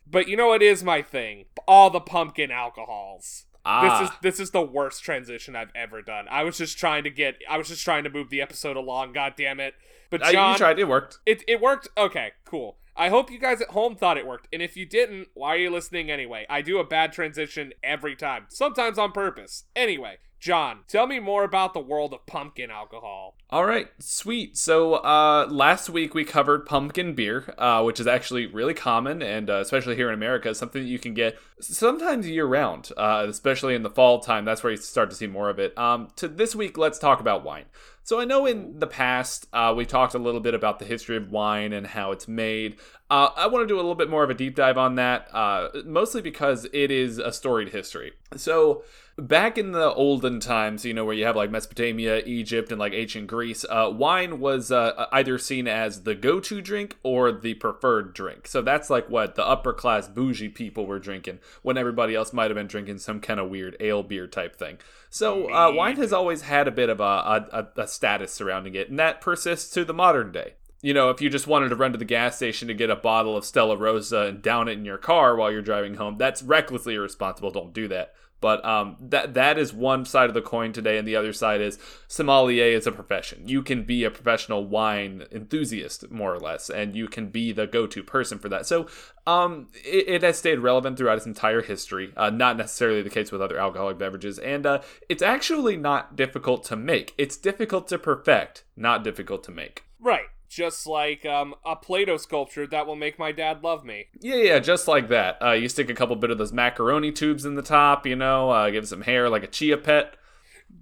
[0.07, 1.47] But you know what is my thing?
[1.66, 3.47] All the pumpkin alcohols.
[3.64, 6.27] Ah, This is this is the worst transition I've ever done.
[6.31, 9.12] I was just trying to get I was just trying to move the episode along,
[9.14, 9.75] god damn it.
[10.11, 11.18] But Uh, you tried, it worked.
[11.25, 11.88] it it worked.
[11.97, 12.77] Okay, cool.
[12.97, 14.47] I hope you guys at home thought it worked.
[14.53, 16.47] And if you didn't, why are you listening anyway?
[16.49, 19.64] I do a bad transition every time, sometimes on purpose.
[19.75, 23.35] Anyway, John, tell me more about the world of pumpkin alcohol.
[23.48, 24.59] All right, sweet.
[24.59, 29.48] So uh, last week we covered pumpkin beer, uh, which is actually really common, and
[29.48, 33.74] uh, especially here in America, something that you can get sometimes year round, uh, especially
[33.74, 34.44] in the fall time.
[34.44, 35.78] That's where you start to see more of it.
[35.78, 37.64] Um, to this week, let's talk about wine.
[38.02, 41.16] So I know in the past uh, we talked a little bit about the history
[41.16, 42.76] of wine and how it's made.
[43.09, 45.35] Uh, I want to do a little bit more of a deep dive on that,
[45.35, 48.12] uh, mostly because it is a storied history.
[48.37, 48.85] So
[49.16, 52.92] back in the olden times, you know, where you have like Mesopotamia, Egypt, and like
[52.92, 58.14] ancient Greece, uh, wine was uh, either seen as the go-to drink or the preferred
[58.14, 58.48] drink.
[58.48, 62.50] So that's like what the upper class bougie people were drinking when everybody else might
[62.50, 64.79] have been drinking some kind of weird ale beer type thing.
[65.11, 68.74] So uh, wine has always had a bit of a, a, a, a status surrounding
[68.74, 70.55] it, and that persists to the modern day.
[70.83, 72.96] You know, if you just wanted to run to the gas station to get a
[72.96, 76.42] bottle of Stella Rosa and down it in your car while you're driving home, that's
[76.42, 77.50] recklessly irresponsible.
[77.50, 78.12] Don't do that.
[78.44, 81.62] But um, that that is one side of the coin today, and the other side
[81.62, 81.78] is
[82.09, 83.48] sommelier is a profession.
[83.48, 87.66] You can be a professional wine enthusiast, more or less, and you can be the
[87.66, 88.66] go-to person for that.
[88.66, 88.87] So
[89.26, 92.12] um, it, it has stayed relevant throughout its entire history.
[92.18, 96.64] Uh, not necessarily the case with other alcoholic beverages, and uh, it's actually not difficult
[96.64, 97.14] to make.
[97.16, 99.85] It's difficult to perfect, not difficult to make.
[99.98, 100.26] Right.
[100.54, 104.06] Just like um, a Play-Doh sculpture that will make my dad love me.
[104.20, 105.36] Yeah, yeah, just like that.
[105.42, 108.50] Uh, you stick a couple bit of those macaroni tubes in the top, you know,
[108.50, 110.14] uh, give some hair like a chia pet.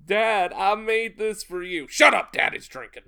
[0.07, 1.89] Dad, I made this for you.
[1.89, 3.05] Shut up, Dad is drinking.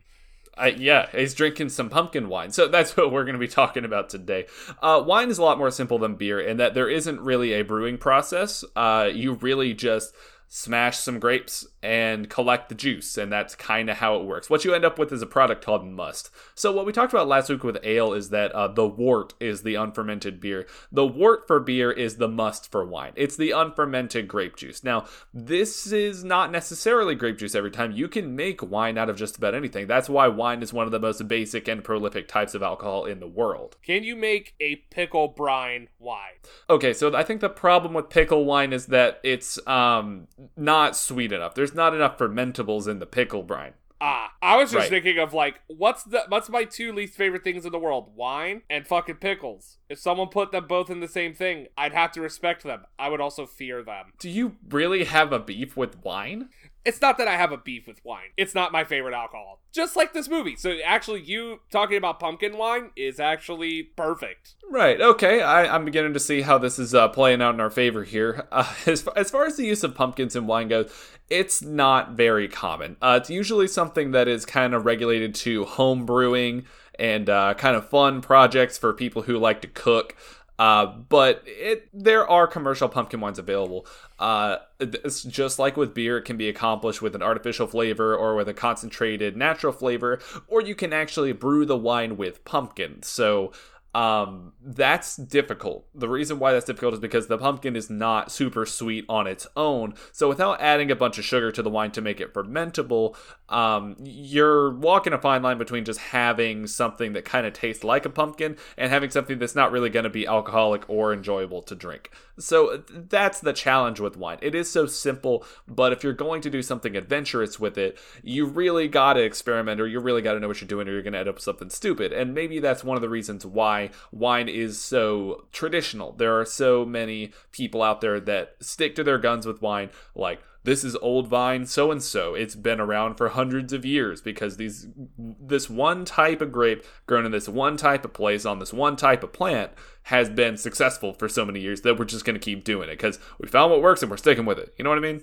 [0.56, 2.50] Uh, yeah, he's drinking some pumpkin wine.
[2.50, 4.46] So that's what we're going to be talking about today.
[4.82, 7.60] Uh, wine is a lot more simple than beer in that there isn't really a
[7.60, 8.64] brewing process.
[8.74, 10.14] Uh, you really just
[10.56, 14.48] smash some grapes and collect the juice, and that's kind of how it works.
[14.48, 16.30] What you end up with is a product called must.
[16.54, 19.64] So what we talked about last week with ale is that uh, the wort is
[19.64, 20.68] the unfermented beer.
[20.92, 23.14] The wort for beer is the must for wine.
[23.16, 24.84] It's the unfermented grape juice.
[24.84, 27.90] Now, this is not necessarily grape juice every time.
[27.90, 29.88] You can make wine out of just about anything.
[29.88, 33.18] That's why wine is one of the most basic and prolific types of alcohol in
[33.18, 33.76] the world.
[33.82, 36.38] Can you make a pickle brine wine?
[36.70, 41.32] Okay, so I think the problem with pickle wine is that it's um not sweet
[41.32, 41.54] enough.
[41.54, 43.74] There's not enough fermentables in the pickle brine.
[44.00, 44.90] Ah, I was just Right.
[44.90, 48.14] thinking of like, what's the what's my two least favorite things in the world?
[48.14, 49.78] Wine and fucking pickles.
[49.88, 52.84] If someone put them both in the same thing, I'd have to respect them.
[52.98, 54.12] I would also fear them.
[54.18, 56.50] Do you really have a beef with wine?
[56.84, 58.30] It's not that I have a beef with wine.
[58.36, 59.60] It's not my favorite alcohol.
[59.72, 60.56] Just like this movie.
[60.56, 64.54] So actually, you talking about pumpkin wine is actually perfect.
[64.70, 65.00] Right.
[65.00, 65.40] Okay.
[65.40, 68.46] I, I'm beginning to see how this is uh, playing out in our favor here.
[68.52, 70.92] Uh, as, far, as far as the use of pumpkins in wine goes,
[71.30, 72.96] it's not very common.
[73.00, 76.64] Uh, it's usually something that is kind of regulated to home brewing
[76.98, 80.16] and uh, kind of fun projects for people who like to cook.
[80.58, 83.86] Uh, but it there are commercial pumpkin wines available.
[84.18, 88.36] Uh, it's just like with beer, it can be accomplished with an artificial flavor or
[88.36, 93.02] with a concentrated natural flavor, or you can actually brew the wine with pumpkin.
[93.02, 93.52] So
[93.94, 95.86] um that's difficult.
[95.94, 99.46] The reason why that's difficult is because the pumpkin is not super sweet on its
[99.56, 99.94] own.
[100.10, 103.16] So without adding a bunch of sugar to the wine to make it fermentable
[103.48, 108.04] um you're walking a fine line between just having something that kind of tastes like
[108.04, 111.74] a pumpkin and having something that's not really going to be alcoholic or enjoyable to
[111.74, 112.10] drink.
[112.38, 114.38] So that's the challenge with wine.
[114.42, 118.46] It is so simple but if you're going to do something adventurous with it you
[118.46, 121.02] really got to experiment or you really got to know what you're doing or you're
[121.02, 122.12] going to end up with something stupid.
[122.12, 126.12] And maybe that's one of the reasons why wine is so traditional.
[126.12, 130.40] There are so many people out there that stick to their guns with wine, like
[130.64, 132.34] this is old vine so and so.
[132.34, 134.86] It's been around for hundreds of years because these
[135.18, 138.96] this one type of grape grown in this one type of place on this one
[138.96, 139.72] type of plant
[140.04, 142.92] has been successful for so many years that we're just going to keep doing it
[142.94, 144.74] because we found what works and we're sticking with it.
[144.78, 145.22] You know what I mean?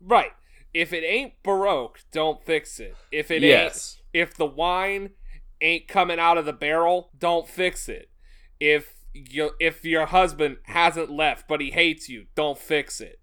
[0.00, 0.32] Right.
[0.72, 2.94] If it ain't Baroque, don't fix it.
[3.10, 3.96] If it Yes.
[4.14, 5.10] ain't, if the wine
[5.66, 8.10] ain't coming out of the barrel, don't fix it.
[8.60, 13.20] If you, if your husband hasn't left but he hates you, don't fix it.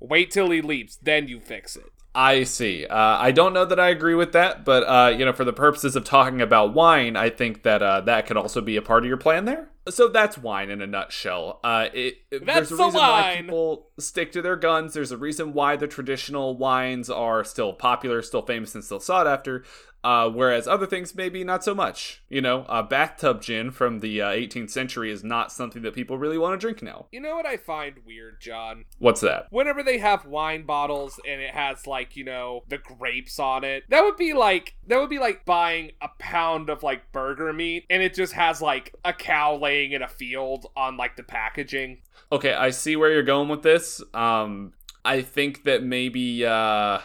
[0.00, 1.90] Wait till he leaves, then you fix it.
[2.14, 2.86] I see.
[2.86, 5.52] Uh, I don't know that I agree with that, but uh, you know, for the
[5.52, 9.04] purposes of talking about wine, I think that uh, that could also be a part
[9.04, 9.70] of your plan there.
[9.88, 11.60] So that's wine in a nutshell.
[11.62, 14.94] Uh, it, That's there's a the reason why people stick to their guns.
[14.94, 19.26] There's a reason why the traditional wines are still popular, still famous, and still sought
[19.26, 19.64] after.
[20.06, 22.22] Uh, whereas other things maybe not so much.
[22.28, 26.16] You know, a bathtub gin from the uh, 18th century is not something that people
[26.16, 27.06] really want to drink now.
[27.10, 28.84] You know what I find weird, John?
[29.00, 29.48] What's that?
[29.50, 33.82] Whenever they have wine bottles and it has like, you know, the grapes on it,
[33.88, 37.84] that would be like that would be like buying a pound of like burger meat
[37.90, 41.98] and it just has like a cow laying in a field on like the packaging.
[42.32, 44.02] Okay, I see where you're going with this.
[44.14, 44.72] Um,
[45.04, 46.98] I think that maybe, uh,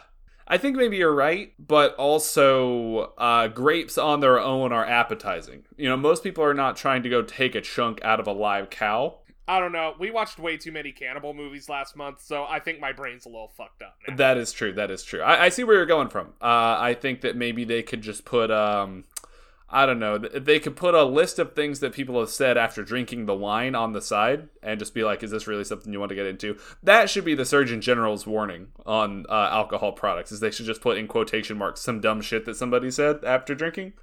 [0.47, 5.63] I think maybe you're right, but also, uh, grapes on their own are appetizing.
[5.77, 8.34] You know, most people are not trying to go take a chunk out of a
[8.34, 9.19] live cow.
[9.47, 9.95] I don't know.
[9.99, 13.29] We watched way too many cannibal movies last month, so I think my brain's a
[13.29, 14.15] little fucked up now.
[14.15, 14.71] That is true.
[14.73, 15.21] That is true.
[15.21, 16.27] I, I see where you're going from.
[16.41, 19.03] Uh, I think that maybe they could just put, um,
[19.73, 22.84] I don't know, they could put a list of things that people have said after
[22.84, 25.99] drinking the wine on the side and just be like, is this really something you
[25.99, 26.57] want to get into?
[26.84, 30.81] That should be the Surgeon General's warning on uh, alcohol products, is they should just
[30.81, 33.93] put in quotation marks some dumb shit that somebody said after drinking.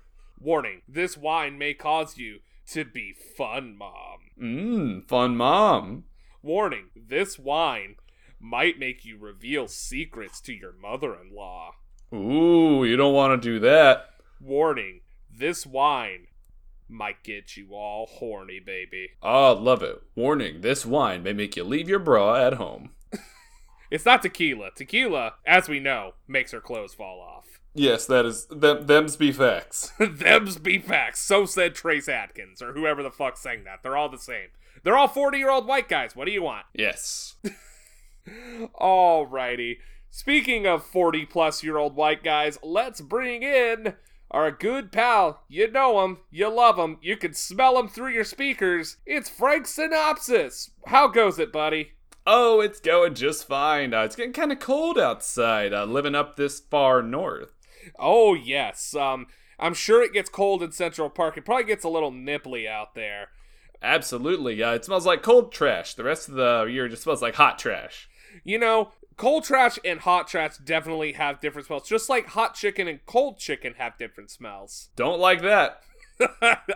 [0.41, 2.39] Warning: This wine may cause you
[2.71, 4.19] to be fun, mom.
[4.41, 6.05] Mmm, fun mom.
[6.43, 7.97] Warning: This wine
[8.41, 11.73] might make you reveal secrets to your mother-in-law.
[12.15, 14.11] Ooh, you don't want to do that.
[14.41, 15.01] Warning:
[15.39, 16.27] This wine
[16.89, 19.11] might get you all horny, baby.
[19.23, 20.03] Oh, love it.
[20.17, 22.91] Warning, this wine may make you leave your bra at home.
[23.91, 24.69] It's not tequila.
[24.75, 27.59] Tequila, as we know, makes her clothes fall off.
[27.73, 29.93] Yes, that is, them, them's be facts.
[29.99, 31.21] Them's be facts.
[31.21, 33.83] So said Trace Atkins, or whoever the fuck sang that.
[33.83, 34.49] They're all the same.
[34.83, 36.15] They're all 40 year old white guys.
[36.15, 36.67] What do you want?
[36.75, 37.37] Yes.
[38.79, 39.79] Alrighty.
[40.11, 43.95] Speaking of 40 plus year old white guys, let's bring in
[44.31, 45.43] our good pal.
[45.49, 48.99] You know him, you love him, you can smell him through your speakers.
[49.07, 50.71] It's Frank Synopsis.
[50.87, 51.93] How goes it, buddy?
[52.27, 53.95] Oh, it's going just fine.
[53.95, 57.55] Uh, it's getting kind of cold outside, uh, living up this far north.
[57.99, 58.95] Oh, yes.
[58.95, 61.39] Um, I'm sure it gets cold in Central Park.
[61.39, 63.29] It probably gets a little nipply out there.
[63.83, 64.63] Absolutely.
[64.63, 65.95] Uh, it smells like cold trash.
[65.95, 68.09] The rest of the year just smells like hot trash.
[68.45, 72.89] You know, cold trash and hot trash definitely have different smells, just like hot chicken
[72.89, 74.89] and cold chicken have different smells.
[74.97, 75.83] Don't like that.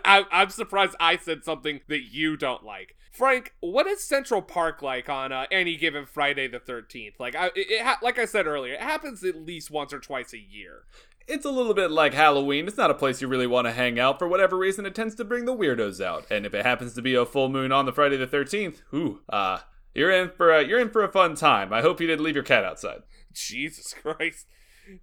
[0.04, 2.94] I, I'm surprised I said something that you don't like.
[3.10, 7.14] Frank, what is Central Park like on uh, any given Friday the 13th?
[7.18, 9.98] Like I, it, it ha- like I said earlier, it happens at least once or
[9.98, 10.84] twice a year.
[11.26, 12.68] It's a little bit like Halloween.
[12.68, 14.18] It's not a place you really want to hang out.
[14.18, 16.24] For whatever reason, it tends to bring the weirdos out.
[16.30, 19.20] And if it happens to be a full moon on the Friday the 13th, ooh,
[19.28, 19.58] uh,
[19.94, 21.72] you're in for a, you're in for a fun time.
[21.72, 23.02] I hope you didn't leave your cat outside.
[23.32, 24.46] Jesus Christ.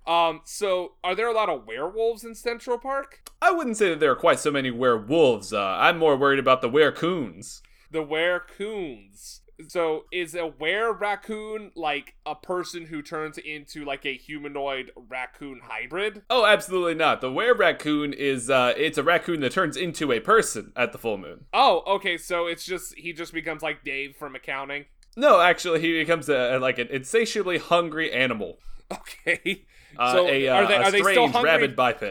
[0.06, 3.22] Um, so are there a lot of werewolves in Central Park?
[3.42, 5.54] I wouldn't say that there are quite so many werewolves.
[5.54, 7.62] Uh, I'm more worried about the werecoons.
[7.90, 9.40] The werecoons.
[9.68, 15.62] So is a were raccoon like a person who turns into like a humanoid raccoon
[15.64, 16.22] hybrid?
[16.30, 17.20] Oh, absolutely not.
[17.22, 20.98] The were raccoon is uh, it's a raccoon that turns into a person at the
[20.98, 21.46] full moon.
[21.54, 22.18] Oh, okay.
[22.18, 24.86] So it's just he just becomes like Dave from accounting.
[25.18, 28.60] No, actually, he becomes a like an insatiably hungry animal.
[28.92, 29.66] Okay.
[29.98, 31.50] Uh, So a, uh, are they- a are they still strange hungry?
[31.52, 32.04] rabid biped.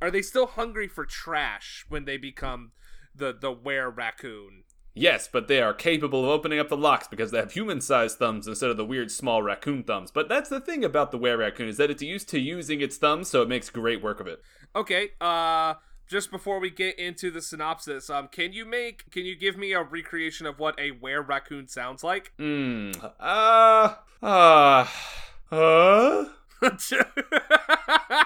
[0.00, 2.70] Are they still hungry for trash when they become
[3.16, 4.62] the the were raccoon?
[4.98, 8.48] Yes, but they are capable of opening up the locks because they have human-sized thumbs
[8.48, 10.10] instead of the weird small raccoon thumbs.
[10.10, 12.96] But that's the thing about the were raccoon is that it's used to using its
[12.96, 14.42] thumbs, so it makes great work of it.
[14.74, 15.10] Okay.
[15.20, 15.74] Uh
[16.08, 19.72] just before we get into the synopsis, um can you make can you give me
[19.72, 22.32] a recreation of what a were raccoon sounds like?
[22.38, 22.92] Hmm.
[23.20, 23.96] Uh.
[24.22, 24.86] Uh.
[25.52, 26.24] Uh.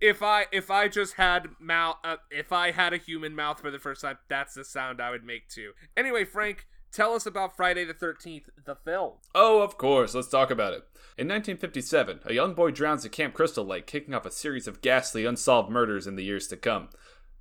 [0.00, 3.70] if I if I just had mouth uh, if I had a human mouth for
[3.70, 5.72] the first time, that's the sound I would make too.
[5.96, 9.14] Anyway, Frank, tell us about Friday the 13th, the film.
[9.34, 10.14] Oh, of course.
[10.14, 10.84] Let's talk about it.
[11.16, 14.82] In 1957, a young boy drowns at Camp Crystal Lake, kicking off a series of
[14.82, 16.88] ghastly, unsolved murders in the years to come.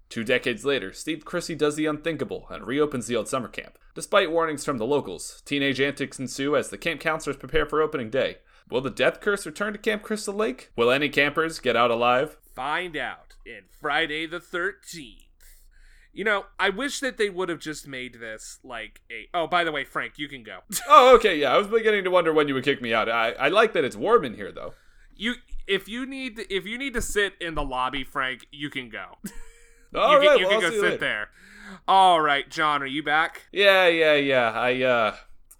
[0.09, 3.77] Two decades later, Steve Christy does the unthinkable and reopens the old summer camp.
[3.93, 8.09] Despite warnings from the locals, teenage antics ensue as the camp counselors prepare for opening
[8.09, 8.37] day.
[8.69, 10.71] Will the death curse return to Camp Crystal Lake?
[10.75, 12.37] Will any campers get out alive?
[12.57, 15.25] Find out in Friday the 13th.
[16.11, 19.27] You know, I wish that they would have just made this like a.
[19.31, 20.61] Oh, by the way, Frank, you can go.
[20.89, 21.53] Oh, okay, yeah.
[21.53, 23.07] I was beginning to wonder when you would kick me out.
[23.09, 24.73] I, I like that it's warm in here, though.
[25.15, 25.35] you
[25.67, 29.19] if you need if you need to sit in the lobby, Frank, you can go.
[29.95, 30.97] All you right, can, you well, can go you sit later.
[30.97, 31.29] there.
[31.87, 33.43] All right, John, are you back?
[33.51, 34.51] Yeah, yeah, yeah.
[34.51, 35.15] I, uh,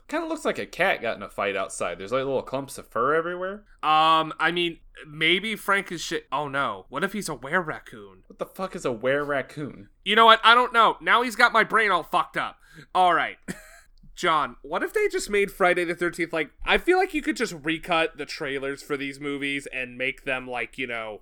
[0.08, 1.98] kind of looks like a cat got in a fight outside.
[1.98, 3.66] There's like little clumps of fur everywhere.
[3.84, 6.28] Um, I mean, maybe Frank is shit.
[6.32, 8.24] Oh no, what if he's a were raccoon?
[8.28, 9.90] What the fuck is a were raccoon?
[10.04, 10.40] You know what?
[10.44, 10.98] I don't know.
[11.02, 12.58] Now he's got my brain all fucked up.
[12.94, 13.38] All right.
[14.16, 17.38] John, what if they just made Friday the 13th like I feel like you could
[17.38, 21.22] just recut the trailers for these movies and make them like, you know,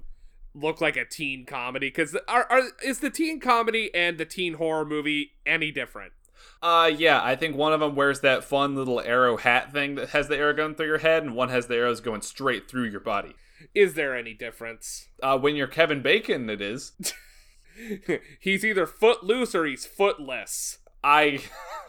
[0.54, 4.54] look like a teen comedy cuz are, are is the teen comedy and the teen
[4.54, 6.14] horror movie any different?
[6.62, 10.10] Uh, yeah, I think one of them wears that fun little arrow hat thing that
[10.10, 12.86] has the arrow going through your head, and one has the arrows going straight through
[12.86, 13.36] your body.
[13.74, 15.08] Is there any difference?
[15.22, 16.94] Uh, when you're Kevin Bacon, it is.
[18.40, 20.80] he's either footloose or he's footless.
[21.06, 21.40] I,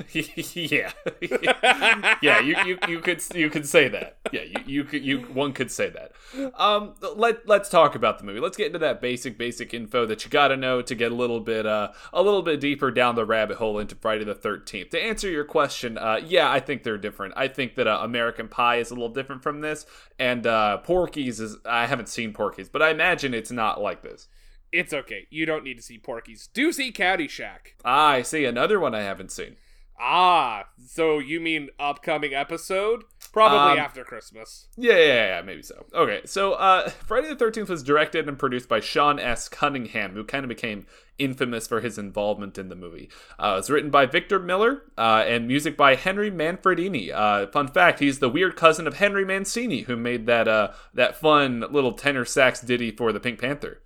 [0.12, 0.92] yeah,
[2.20, 2.40] yeah.
[2.40, 4.18] You, you you could you could say that.
[4.30, 6.12] Yeah, you you could you one could say that.
[6.60, 8.40] Um, let let's talk about the movie.
[8.40, 11.14] Let's get into that basic basic info that you got to know to get a
[11.14, 14.90] little bit uh a little bit deeper down the rabbit hole into Friday the Thirteenth.
[14.90, 17.32] To answer your question, uh, yeah, I think they're different.
[17.36, 19.86] I think that uh, American Pie is a little different from this,
[20.18, 21.56] and uh, Porky's is.
[21.64, 24.28] I haven't seen Porky's, but I imagine it's not like this.
[24.72, 25.26] It's okay.
[25.30, 26.48] You don't need to see Porky's.
[26.52, 27.74] Do see Caddyshack.
[27.84, 29.56] Ah, I see another one I haven't seen.
[29.98, 33.04] Ah, so you mean upcoming episode?
[33.32, 34.68] Probably Um, after Christmas.
[34.76, 35.86] Yeah, yeah, yeah, maybe so.
[35.94, 39.48] Okay, so uh, Friday the 13th was directed and produced by Sean S.
[39.48, 40.86] Cunningham, who kind of became
[41.18, 43.08] infamous for his involvement in the movie.
[43.38, 47.10] Uh, it was written by Victor Miller uh, and music by Henry Manfredini.
[47.10, 51.16] Uh, fun fact, he's the weird cousin of Henry Mancini, who made that uh, that
[51.16, 53.80] fun little tenor sax ditty for the Pink Panther.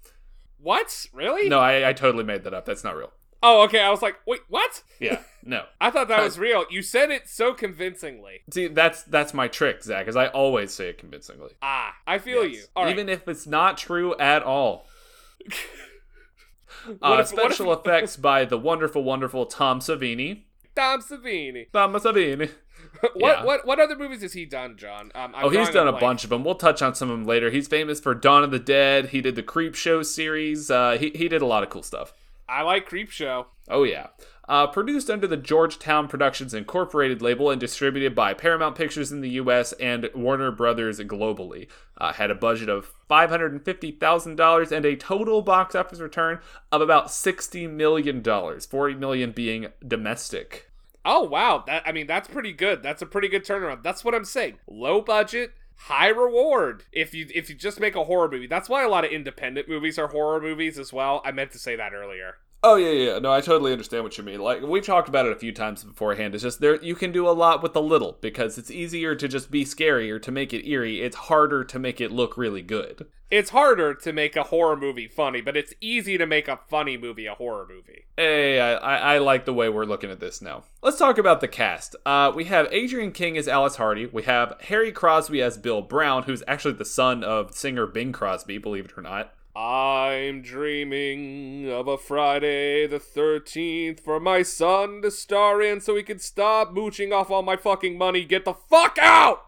[0.63, 1.07] What?
[1.13, 1.49] Really?
[1.49, 2.65] No, I, I totally made that up.
[2.67, 3.13] That's not real.
[3.43, 3.81] Oh, okay.
[3.81, 4.83] I was like, wait, what?
[4.99, 5.65] Yeah, no.
[5.81, 6.67] I thought that was real.
[6.71, 8.41] You said it so convincingly.
[8.53, 11.53] See, that's that's my trick, Zach, is I always say it convincingly.
[11.63, 12.55] Ah, I feel Yes.
[12.57, 12.63] you.
[12.77, 12.93] All right.
[12.93, 14.87] Even if it's not true at all.
[16.87, 20.45] Uh, if- what if- special effects by the wonderful, wonderful Tom Savini.
[20.75, 21.67] Tom Savini.
[21.73, 22.51] Tom Savini.
[23.01, 23.45] what Yeah.
[23.45, 25.11] what what other movies has he done, John?
[25.15, 26.45] Um, Oh, he's done a bunch of them.
[26.45, 27.51] We'll touch on some of them later.
[27.51, 29.09] He's famous for Dawn of the Dead.
[29.11, 30.71] He did the Creepshow series.
[30.71, 32.13] Uh, he he did a lot of cool stuff.
[32.49, 33.47] I like Creepshow.
[33.69, 34.09] Oh yeah.
[34.49, 39.31] Uh, produced under the Georgetown Productions Incorporated label and distributed by Paramount Pictures in the
[39.31, 39.73] U.S.
[39.75, 41.69] and Warner Brothers globally.
[41.97, 45.77] Uh, had a budget of five hundred and fifty thousand dollars and a total box
[45.77, 46.41] office return
[46.73, 48.67] of about sixty million dollars.
[48.67, 50.70] Forty million being domestic.
[51.05, 52.83] Oh wow, that I mean that's pretty good.
[52.83, 53.83] That's a pretty good turnaround.
[53.83, 54.59] That's what I'm saying.
[54.69, 56.85] Low budget, high reward.
[56.93, 59.69] If you if you just make a horror movie, that's why a lot of independent
[59.69, 61.23] movies are horror movies as well.
[61.25, 62.37] I meant to say that earlier.
[62.63, 63.19] Oh yeah, yeah.
[63.19, 64.41] No, I totally understand what you mean.
[64.41, 66.35] Like we've talked about it a few times beforehand.
[66.35, 69.29] It's just there you can do a lot with a little because it's easier to
[69.29, 71.01] just be scary or to make it eerie.
[71.01, 73.07] It's harder to make it look really good.
[73.31, 76.97] It's harder to make a horror movie funny, but it's easy to make a funny
[76.99, 78.07] movie a horror movie.
[78.17, 80.65] Hey, I, I, I like the way we're looking at this now.
[80.83, 81.95] Let's talk about the cast.
[82.05, 84.07] Uh, we have Adrienne King as Alice Hardy.
[84.07, 88.59] We have Harry Crosby as Bill Brown, who's actually the son of singer Bing Crosby,
[88.59, 89.33] believe it or not.
[89.63, 96.03] I'm dreaming of a Friday the 13th for my son to star in so he
[96.03, 98.25] can stop mooching off all my fucking money.
[98.25, 99.45] Get the fuck out!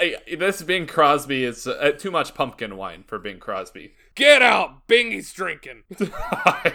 [0.00, 3.92] I, this Bing Crosby is uh, too much pumpkin wine for Bing Crosby.
[4.14, 4.88] Get out!
[4.88, 5.82] Bingy's drinking.
[6.22, 6.72] I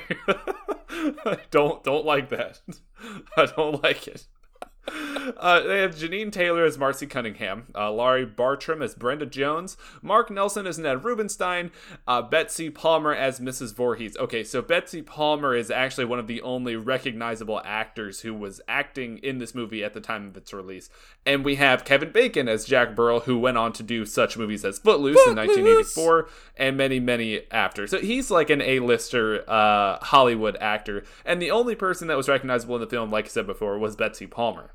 [1.50, 2.60] don't don't like that.
[3.36, 4.28] I don't like it.
[5.38, 10.30] Uh, they have Jeannine Taylor as Marcy Cunningham, uh, Laurie Bartram as Brenda Jones, Mark
[10.30, 11.72] Nelson as Ned Rubenstein,
[12.08, 13.74] uh, Betsy Palmer as Mrs.
[13.74, 14.16] Voorhees.
[14.18, 19.18] Okay, so Betsy Palmer is actually one of the only recognizable actors who was acting
[19.18, 20.90] in this movie at the time of its release.
[21.26, 24.64] And we have Kevin Bacon as Jack Burrell, who went on to do such movies
[24.64, 27.88] as Footloose, in 1984 and many, many after.
[27.88, 31.04] So he's like an A-lister uh, Hollywood actor.
[31.26, 33.96] And the only person that was recognizable in the film, like I said before, was
[33.96, 34.75] Betsy Palmer.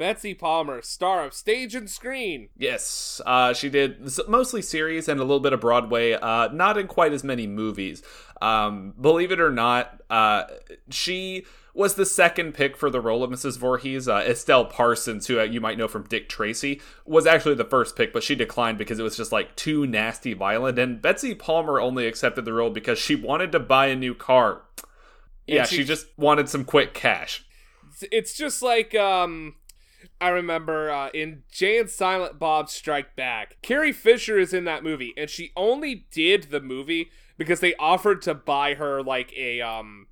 [0.00, 2.48] Betsy Palmer, star of stage and screen.
[2.56, 6.86] Yes, uh, she did mostly series and a little bit of Broadway, uh, not in
[6.86, 8.02] quite as many movies.
[8.40, 10.44] Um, believe it or not, uh,
[10.88, 11.44] she
[11.74, 13.58] was the second pick for the role of Mrs.
[13.58, 14.08] Voorhees.
[14.08, 17.94] Uh, Estelle Parsons, who uh, you might know from Dick Tracy, was actually the first
[17.94, 20.78] pick, but she declined because it was just like too nasty violent.
[20.78, 24.62] And Betsy Palmer only accepted the role because she wanted to buy a new car.
[25.46, 27.44] Yeah, she, she just wanted some quick cash.
[28.10, 29.56] It's just like um
[30.20, 34.84] I remember uh, in Jay and Silent Bob Strike Back, Carrie Fisher is in that
[34.84, 39.60] movie, and she only did the movie because they offered to buy her like a
[39.60, 40.06] um,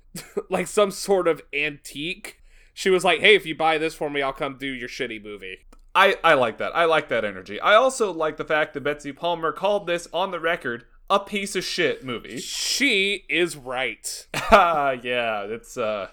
[0.50, 2.38] like some sort of antique.
[2.74, 5.22] She was like, "Hey, if you buy this for me, I'll come do your shitty
[5.22, 5.58] movie."
[5.94, 6.74] I I like that.
[6.74, 7.60] I like that energy.
[7.60, 11.54] I also like the fact that Betsy Palmer called this on the record a piece
[11.54, 12.38] of shit movie.
[12.38, 14.26] She is right.
[14.34, 16.08] Ah, yeah, it's uh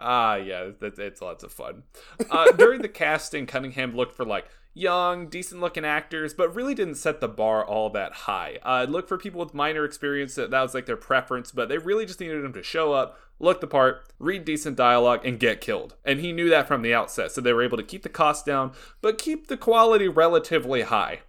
[0.00, 1.82] Ah, yeah, it's, it's lots of fun.
[2.30, 6.94] Uh, during the casting, Cunningham looked for like young, decent looking actors, but really didn't
[6.94, 8.58] set the bar all that high.
[8.62, 11.78] Uh, look for people with minor experience that, that was like their preference, but they
[11.78, 15.60] really just needed them to show up, look the part, read decent dialogue, and get
[15.60, 15.96] killed.
[16.04, 18.46] And he knew that from the outset, so they were able to keep the cost
[18.46, 18.72] down,
[19.02, 21.20] but keep the quality relatively high.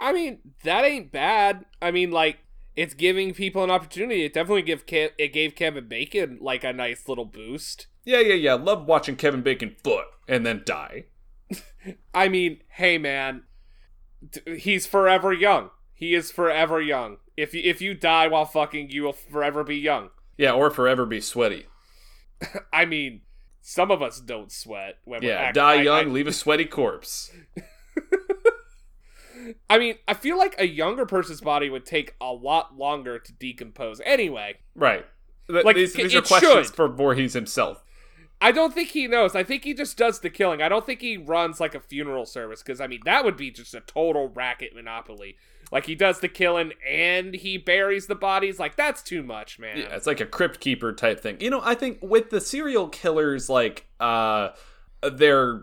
[0.00, 1.64] I mean, that ain't bad.
[1.82, 2.38] I mean, like,
[2.76, 4.24] it's giving people an opportunity.
[4.24, 7.88] It definitely give Ke- it gave Kevin Bacon like a nice little boost.
[8.08, 8.54] Yeah, yeah, yeah.
[8.54, 11.04] Love watching Kevin Bacon foot and then die.
[12.14, 13.42] I mean, hey man,
[14.46, 15.68] he's forever young.
[15.92, 17.18] He is forever young.
[17.36, 20.08] If you, if you die while fucking, you will forever be young.
[20.38, 21.66] Yeah, or forever be sweaty.
[22.72, 23.20] I mean,
[23.60, 24.96] some of us don't sweat.
[25.04, 27.30] When yeah, die young, I, leave a sweaty corpse.
[29.68, 33.32] I mean, I feel like a younger person's body would take a lot longer to
[33.34, 34.00] decompose.
[34.02, 35.04] Anyway, right?
[35.46, 36.74] Like these, these are questions should.
[36.74, 37.84] for Voorhees himself.
[38.40, 39.34] I don't think he knows.
[39.34, 40.62] I think he just does the killing.
[40.62, 43.50] I don't think he runs like a funeral service because I mean that would be
[43.50, 45.36] just a total racket monopoly.
[45.72, 48.58] Like he does the killing and he buries the bodies.
[48.58, 49.78] Like that's too much, man.
[49.78, 51.38] Yeah, it's like a crypt keeper type thing.
[51.40, 54.50] You know, I think with the serial killers, like uh,
[55.02, 55.62] they're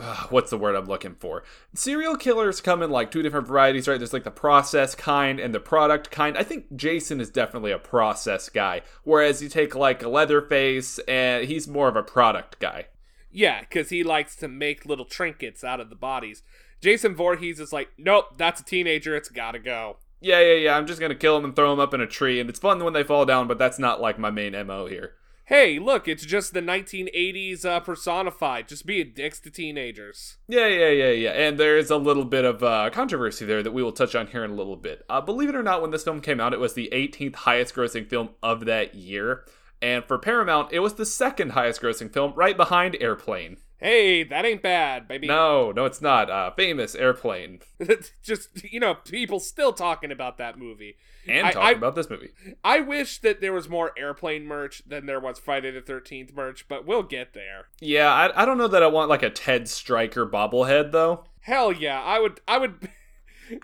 [0.00, 1.42] uh, what's the word I'm looking for?
[1.74, 3.98] Serial killers come in like two different varieties, right?
[3.98, 6.36] There's like the process kind and the product kind.
[6.36, 11.46] I think Jason is definitely a process guy, whereas you take like a Leatherface and
[11.46, 12.86] he's more of a product guy.
[13.30, 16.42] Yeah, because he likes to make little trinkets out of the bodies.
[16.80, 19.14] Jason Voorhees is like, nope, that's a teenager.
[19.14, 19.98] It's gotta go.
[20.20, 20.76] Yeah, yeah, yeah.
[20.76, 22.82] I'm just gonna kill him and throw him up in a tree, and it's fun
[22.82, 25.14] when they fall down, but that's not like my main mo here
[25.50, 28.68] hey, look, it's just the 1980s uh, personified.
[28.68, 30.36] Just be a dicks to teenagers.
[30.46, 31.30] Yeah, yeah, yeah, yeah.
[31.32, 34.28] And there is a little bit of uh, controversy there that we will touch on
[34.28, 35.04] here in a little bit.
[35.10, 37.74] Uh, believe it or not, when this film came out, it was the 18th highest
[37.74, 39.44] grossing film of that year.
[39.82, 43.56] And for Paramount, it was the second highest grossing film, right behind Airplane.
[43.80, 45.26] Hey, that ain't bad, baby.
[45.26, 46.30] No, no, it's not.
[46.30, 47.60] Uh, famous airplane.
[48.22, 52.10] Just you know, people still talking about that movie and I, talking I, about this
[52.10, 52.30] movie.
[52.62, 56.68] I wish that there was more airplane merch than there was Friday the Thirteenth merch,
[56.68, 57.68] but we'll get there.
[57.80, 61.24] Yeah, I, I don't know that I want like a Ted Striker bobblehead though.
[61.40, 62.40] Hell yeah, I would.
[62.46, 62.88] I would.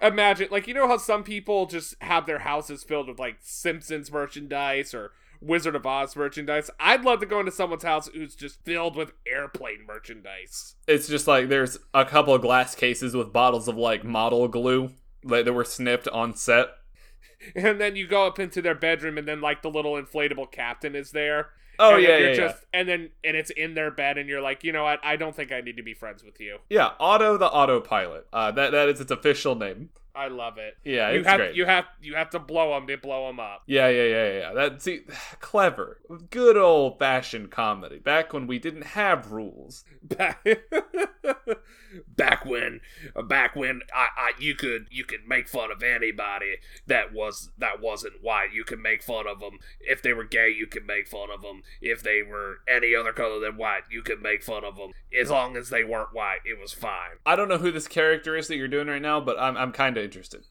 [0.03, 4.11] imagine like you know how some people just have their houses filled with like Simpsons
[4.11, 5.13] merchandise or
[5.47, 6.71] Wizard of Oz merchandise.
[6.81, 10.75] I'd love to go into someone's house who's just filled with airplane merchandise.
[10.87, 14.91] It's just like there's a couple of glass cases with bottles of like model glue
[15.25, 16.69] that were snipped on set.
[17.55, 20.95] and then you go up into their bedroom and then like the little inflatable captain
[20.95, 21.51] is there.
[21.79, 22.37] Oh and yeah, yeah, you're yeah.
[22.37, 25.01] just and then and it's in their bed and you're like, you know what?
[25.05, 26.59] I don't think I need to be friends with you.
[26.71, 28.27] Yeah, Otto the autopilot.
[28.33, 29.91] Uh, that that is its official name.
[30.17, 30.77] I love it.
[30.85, 31.55] Yeah, you it's have great.
[31.55, 33.63] you have you have to blow them to blow them up.
[33.67, 34.53] Yeah, yeah, yeah, yeah.
[34.55, 35.01] That see,
[35.41, 36.01] clever,
[36.31, 37.99] good old fashioned comedy.
[37.99, 39.85] Back when we didn't have rules.
[40.03, 40.45] back,
[42.09, 42.81] back when
[43.27, 46.57] back when I, I you could you could make fun of anybody
[46.87, 50.51] that was that wasn't white you could make fun of them if they were gay
[50.51, 54.03] you could make fun of them if they were any other color than white you
[54.03, 57.35] could make fun of them as long as they weren't white it was fine I
[57.37, 59.97] don't know who this character is that you're doing right now, but I'm I'm kind
[59.97, 60.45] of interested.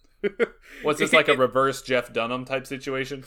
[0.83, 3.23] What's this like a reverse Jeff Dunham type situation?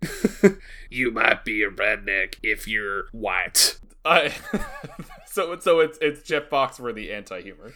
[0.90, 4.32] you might be a redneck if you're white I
[5.26, 7.72] so so it's it's Jeff Foxworthy anti-humor.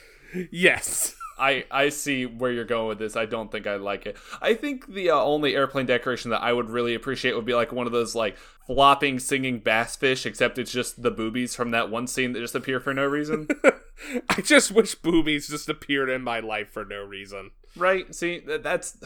[0.50, 3.16] yes I I see where you're going with this.
[3.16, 4.16] I don't think I like it.
[4.40, 7.72] I think the uh, only airplane decoration that I would really appreciate would be like
[7.72, 11.90] one of those like flopping singing bass fish, except it's just the boobies from that
[11.90, 13.48] one scene that just appear for no reason.
[14.28, 18.14] I just wish boobies just appeared in my life for no reason right?
[18.14, 18.96] See, that's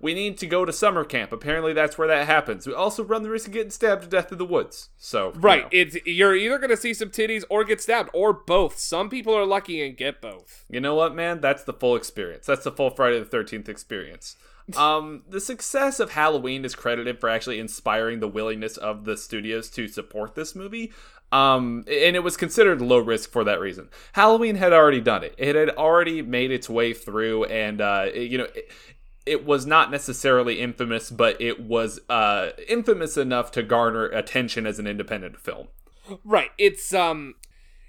[0.00, 1.32] we need to go to summer camp.
[1.32, 2.66] Apparently, that's where that happens.
[2.66, 4.90] We also run the risk of getting stabbed to death in the woods.
[4.96, 5.62] So you Right.
[5.64, 5.68] know.
[5.72, 8.78] It's you're either gonna see some titties or get stabbed, or both.
[8.78, 10.64] Some people are lucky and get both.
[10.70, 11.40] You know what, man?
[11.40, 12.46] That's the full experience.
[12.46, 14.36] That's the full Friday the 13th experience.
[14.76, 19.70] Um, the success of Halloween is credited for actually inspiring the willingness of the studios
[19.70, 20.92] to support this movie.
[21.32, 23.88] Um, and it was considered low risk for that reason.
[24.12, 25.34] Halloween had already done it.
[25.38, 28.48] It had already made its way through, and uh, it- you know.
[28.54, 28.70] It,
[29.26, 34.78] it was not necessarily infamous, but it was uh, infamous enough to garner attention as
[34.78, 35.66] an independent film.
[36.22, 36.50] Right.
[36.58, 37.34] It's um.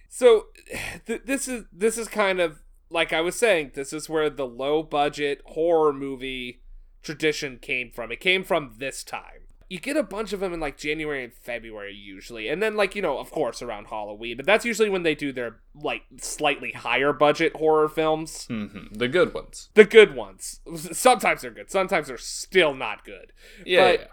[0.09, 0.47] So
[1.05, 3.73] th- this is this is kind of like I was saying.
[3.75, 6.63] This is where the low budget horror movie
[7.03, 8.11] tradition came from.
[8.11, 9.45] It came from this time.
[9.69, 12.95] You get a bunch of them in like January and February usually, and then like
[12.95, 14.37] you know, of course, around Halloween.
[14.37, 18.45] But that's usually when they do their like slightly higher budget horror films.
[18.47, 19.69] hmm The good ones.
[19.73, 20.61] The good ones.
[20.93, 21.69] Sometimes they're good.
[21.69, 23.33] Sometimes they're still not good.
[23.65, 23.91] Yeah.
[23.91, 24.05] But- yeah.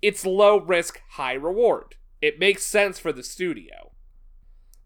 [0.00, 1.96] it's low risk, high reward.
[2.22, 3.92] It makes sense for the studio.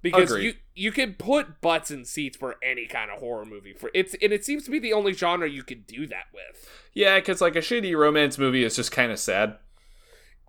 [0.03, 0.45] Because Agreed.
[0.45, 4.15] you you can put butts in seats for any kind of horror movie for it's
[4.23, 6.69] and it seems to be the only genre you can do that with.
[6.93, 9.57] Yeah, because like a shitty romance movie is just kind of sad.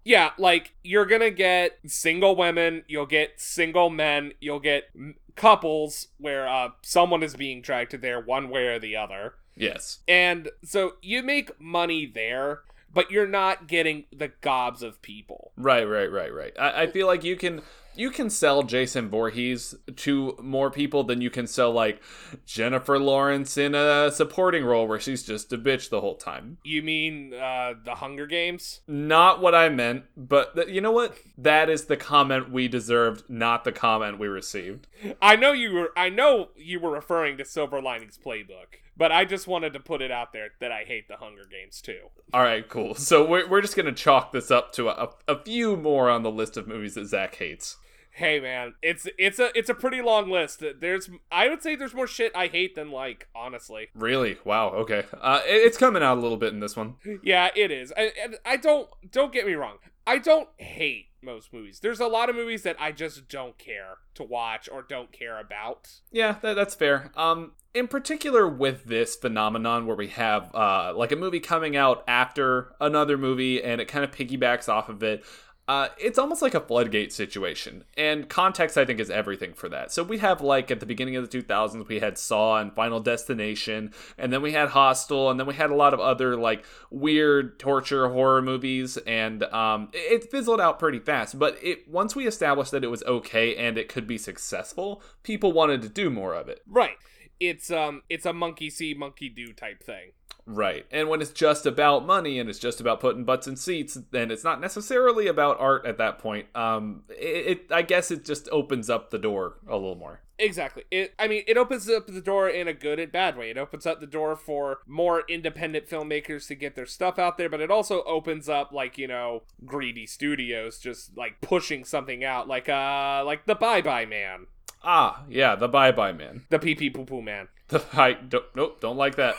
[0.04, 6.08] Yeah, like you're gonna get single women, you'll get single men, you'll get m- couples
[6.18, 9.36] where uh, someone is being dragged to there one way or the other.
[9.56, 10.00] Yes.
[10.08, 12.62] And so you make money there,
[12.93, 15.52] but you're not getting the gobs of people.
[15.58, 16.54] Right, right, right, right.
[16.58, 17.62] I, I feel like you can
[18.00, 22.02] you can sell Jason Voorhees to more people than you can sell like
[22.45, 26.60] Jennifer Lawrence in a supporting role where she's just a bitch the whole time.
[26.64, 28.80] You mean uh, the Hunger Games?
[28.88, 31.18] Not what I meant, but th- you know what?
[31.38, 34.88] That is the comment we deserved, not the comment we received.
[35.22, 35.89] I know you were.
[35.97, 40.02] I know you were referring to Silver Linings Playbook, but I just wanted to put
[40.02, 42.00] it out there that I hate the Hunger Games too.
[42.34, 42.95] All right, cool.
[42.95, 46.32] So we're, we're just gonna chalk this up to a, a few more on the
[46.32, 47.76] list of movies that Zach hates.
[48.20, 50.61] Hey man, it's it's a it's a pretty long list.
[50.82, 53.88] There's I would say there's more shit I hate than like, honestly.
[53.95, 54.38] Really?
[54.43, 54.72] Wow.
[54.72, 55.05] Okay.
[55.22, 56.95] Uh, it- it's coming out a little bit in this one.
[57.24, 57.93] Yeah, it is.
[57.95, 58.11] I,
[58.45, 59.78] I don't don't get me wrong.
[60.05, 61.80] I don't hate most movies.
[61.80, 65.39] There's a lot of movies that I just don't care to watch or don't care
[65.39, 65.88] about.
[66.11, 67.11] Yeah, that, that's fair.
[67.15, 72.03] Um, in particular with this phenomenon where we have uh like a movie coming out
[72.05, 75.24] after another movie and it kind of piggybacks off of it.
[75.70, 79.91] Uh, it's almost like a floodgate situation, and context I think is everything for that.
[79.91, 82.99] So we have like at the beginning of the 2000s, we had Saw and Final
[82.99, 86.65] Destination, and then we had Hostel, and then we had a lot of other like
[86.89, 91.38] weird torture horror movies, and um, it, fizzled out pretty fast.
[91.38, 95.51] But it once we established that it was okay and it could be successful, people
[95.51, 96.63] wanted to do more of it.
[96.67, 96.97] Right.
[97.39, 100.13] It's um it's a monkey see monkey do type thing.
[100.46, 100.86] Right.
[100.92, 104.32] And when it's just about money and it's just about putting butts in seats, then
[104.32, 106.48] it's not necessarily about art at that point.
[106.56, 110.22] Um it, it I guess it just opens up the door a little more.
[110.40, 110.84] Exactly.
[110.90, 113.50] It I mean, it opens up the door in a good and bad way.
[113.52, 117.50] It opens up the door for more independent filmmakers to get their stuff out there,
[117.50, 122.48] but it also opens up like, you know, greedy studios just like pushing something out
[122.48, 124.48] like uh like the Bye Bye Man.
[124.84, 126.46] Ah, yeah, the bye bye man.
[126.50, 127.50] The pee pee poo poo man.
[127.68, 129.36] The I don't nope, don't like that.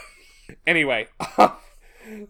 [0.66, 1.08] Anyway,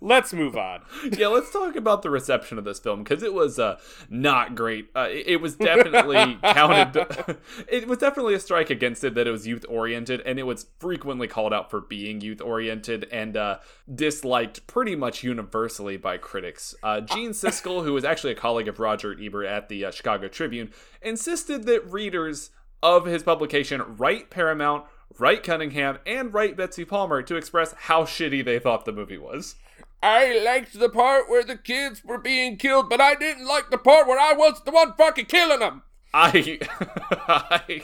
[0.01, 0.83] Let's move on.
[1.13, 4.89] yeah, let's talk about the reception of this film because it was uh, not great.
[4.95, 7.39] Uh, it, it was definitely counted.
[7.69, 10.67] it was definitely a strike against it that it was youth oriented, and it was
[10.79, 13.59] frequently called out for being youth oriented and uh,
[13.93, 16.75] disliked pretty much universally by critics.
[16.83, 20.29] Uh, Gene Siskel, who was actually a colleague of Roger Ebert at the uh, Chicago
[20.29, 22.51] Tribune, insisted that readers
[22.83, 24.85] of his publication write Paramount
[25.19, 29.57] write Cunningham, and write Betsy Palmer to express how shitty they thought the movie was.
[30.03, 33.79] I liked the part where the kids were being killed, but I didn't like the
[33.79, 35.83] part where I was the one fucking killing them.
[36.15, 36.59] I,
[37.11, 37.83] I,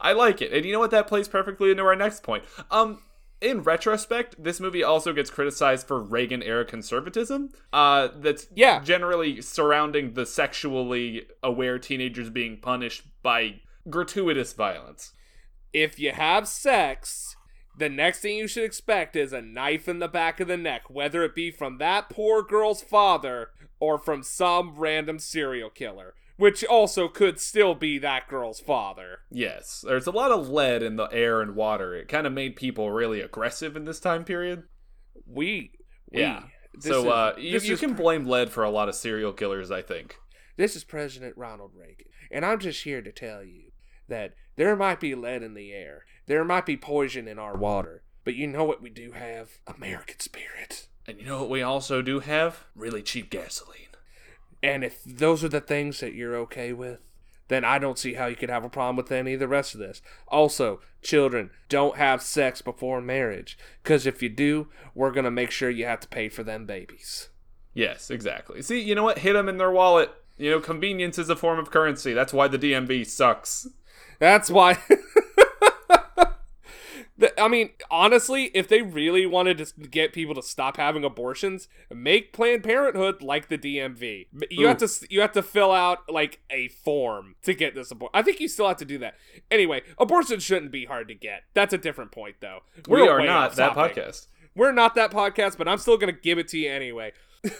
[0.00, 0.90] I like it, and you know what?
[0.92, 2.44] That plays perfectly into our next point.
[2.70, 3.02] Um,
[3.40, 7.50] in retrospect, this movie also gets criticized for Reagan era conservatism.
[7.72, 8.80] Uh, that's Yeah.
[8.80, 15.12] generally surrounding the sexually aware teenagers being punished by gratuitous violence.
[15.72, 17.36] If you have sex,
[17.78, 20.82] the next thing you should expect is a knife in the back of the neck,
[20.88, 23.48] whether it be from that poor girl's father
[23.78, 29.20] or from some random serial killer, which also could still be that girl's father.
[29.30, 31.94] Yes, there's a lot of lead in the air and water.
[31.94, 34.64] It kind of made people really aggressive in this time period.
[35.26, 35.70] We,
[36.12, 36.44] we Yeah.
[36.80, 39.70] so is- uh, you, you can pre- blame lead for a lot of serial killers,
[39.70, 40.16] I think.
[40.56, 43.70] This is President Ronald Reagan, and I'm just here to tell you
[44.08, 48.02] that there might be lead in the air, there might be poison in our water,
[48.24, 49.52] but you know what we do have?
[49.66, 50.86] American spirit.
[51.06, 52.66] And you know what we also do have?
[52.76, 53.88] Really cheap gasoline.
[54.62, 57.00] And if those are the things that you're okay with,
[57.48, 59.72] then I don't see how you could have a problem with any of the rest
[59.72, 60.02] of this.
[60.28, 65.50] Also, children, don't have sex before marriage, because if you do, we're going to make
[65.50, 67.30] sure you have to pay for them babies.
[67.72, 68.60] Yes, exactly.
[68.60, 69.20] See, you know what?
[69.20, 70.10] Hit them in their wallet.
[70.36, 72.12] You know, convenience is a form of currency.
[72.12, 73.66] That's why the DMV sucks.
[74.20, 74.78] That's why.
[77.36, 82.32] I mean, honestly, if they really wanted to get people to stop having abortions, make
[82.32, 84.28] Planned Parenthood like the DMV.
[84.50, 88.12] You have to you have to fill out like a form to get this abort.
[88.14, 89.16] I think you still have to do that.
[89.50, 91.42] Anyway, abortion shouldn't be hard to get.
[91.54, 92.60] That's a different point, though.
[92.88, 93.96] we are not that topic.
[93.96, 94.26] podcast.
[94.54, 97.12] We're not that podcast, but I'm still gonna give it to you anyway.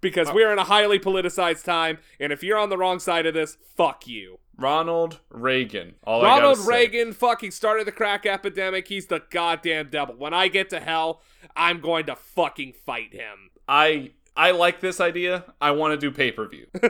[0.00, 3.26] because uh, we're in a highly politicized time, and if you're on the wrong side
[3.26, 4.38] of this, fuck you.
[4.56, 5.94] Ronald Reagan.
[6.02, 6.58] All Ronald.
[6.66, 8.88] Reagan fucking started the crack epidemic.
[8.88, 10.16] He's the goddamn devil.
[10.16, 11.22] When I get to hell,
[11.56, 13.50] I'm going to fucking fight him.
[13.68, 15.44] I I like this idea.
[15.60, 16.66] I want to do pay per view.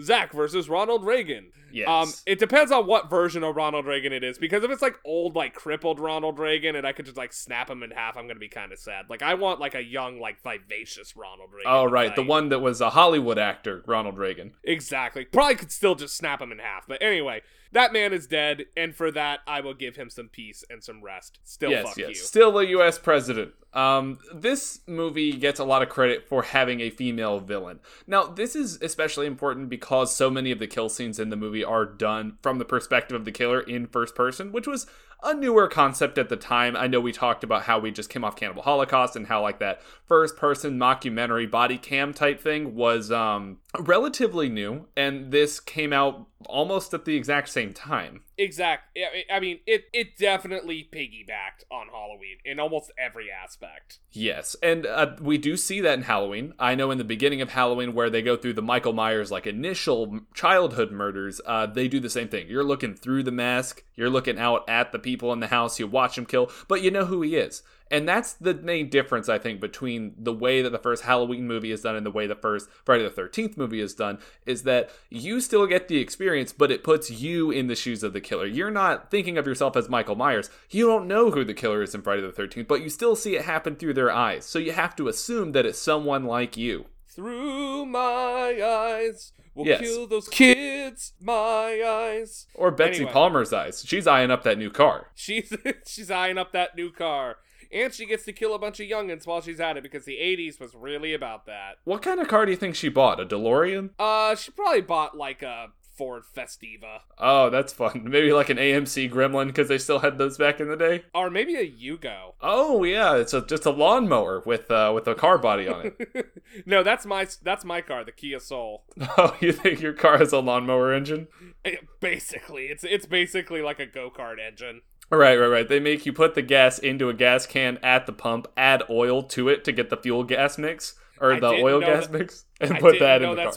[0.00, 1.52] Zach versus Ronald Reagan.
[1.70, 1.88] Yes.
[1.88, 4.98] Um, it depends on what version of Ronald Reagan it is, because if it's like
[5.04, 8.26] old, like crippled Ronald Reagan, and I could just like snap him in half, I'm
[8.26, 9.06] gonna be kind of sad.
[9.08, 11.72] Like I want like a young, like vivacious Ronald Reagan.
[11.72, 14.52] oh right, the one that was a Hollywood actor, Ronald Reagan.
[14.64, 15.24] Exactly.
[15.24, 16.86] Probably could still just snap him in half.
[16.86, 17.42] But anyway,
[17.72, 21.02] that man is dead, and for that, I will give him some peace and some
[21.02, 21.38] rest.
[21.44, 22.08] Still, yes, fuck yes.
[22.10, 22.14] you.
[22.14, 22.98] Still the U.S.
[22.98, 23.52] president.
[23.72, 27.80] Um, this movie gets a lot of credit for having a female villain.
[28.06, 31.64] Now, this is especially important because so many of the kill scenes in the movie
[31.64, 34.86] are done from the perspective of the killer in first person, which was
[35.22, 36.76] a newer concept at the time.
[36.76, 39.58] I know we talked about how we just came off Cannibal Holocaust and how like
[39.60, 45.92] that first person mockumentary body cam type thing was um relatively new and this came
[45.92, 48.22] out almost at the exact same time.
[48.42, 48.98] Exact.
[48.98, 54.00] I I mean, it it definitely piggybacked on Halloween in almost every aspect.
[54.10, 56.52] Yes, and uh, we do see that in Halloween.
[56.58, 59.46] I know in the beginning of Halloween, where they go through the Michael Myers like
[59.46, 62.48] initial childhood murders, uh, they do the same thing.
[62.48, 65.86] You're looking through the mask, you're looking out at the people in the house, you
[65.86, 67.62] watch him kill, but you know who he is.
[67.92, 71.70] And that's the main difference, I think, between the way that the first Halloween movie
[71.70, 74.90] is done and the way the first Friday the 13th movie is done, is that
[75.10, 78.46] you still get the experience, but it puts you in the shoes of the killer.
[78.46, 80.48] You're not thinking of yourself as Michael Myers.
[80.70, 83.36] You don't know who the killer is in Friday the 13th, but you still see
[83.36, 84.46] it happen through their eyes.
[84.46, 86.86] So you have to assume that it's someone like you.
[87.08, 89.80] Through my eyes, We'll Yes.
[89.82, 91.12] kill those kids.
[91.20, 92.46] My eyes.
[92.54, 93.12] Or Betsy Anyway.
[93.12, 93.84] Palmer's eyes.
[93.86, 95.08] She's eyeing up that new car.
[95.14, 95.52] She's
[95.86, 97.36] she's eyeing up that new car,
[97.72, 100.16] and she gets to kill a bunch of youngins while she's at it because the
[100.20, 101.76] '80s was really about that.
[101.84, 103.20] What kind of car do you think she bought?
[103.20, 103.90] A DeLorean?
[103.98, 108.04] Uh, she probably bought like a Ford Festiva Oh, that's fun.
[108.06, 111.04] Maybe like an AMC Gremlin because they still had those back in the day.
[111.14, 112.32] or maybe a Yugo.
[112.40, 116.26] Oh yeah, it's a, just a lawnmower with uh, with a car body on it.
[116.66, 118.84] no, that's my that's my car, the Kia Soul.
[119.18, 121.28] oh, you think your car has a lawnmower engine?
[121.64, 124.80] Eh, Basically, it's it's basically like a go kart engine.
[125.12, 125.68] Right, right, right.
[125.68, 129.22] They make you put the gas into a gas can at the pump, add oil
[129.24, 132.46] to it to get the fuel gas mix or I the oil gas that- mix,
[132.62, 133.52] and I put that in the car.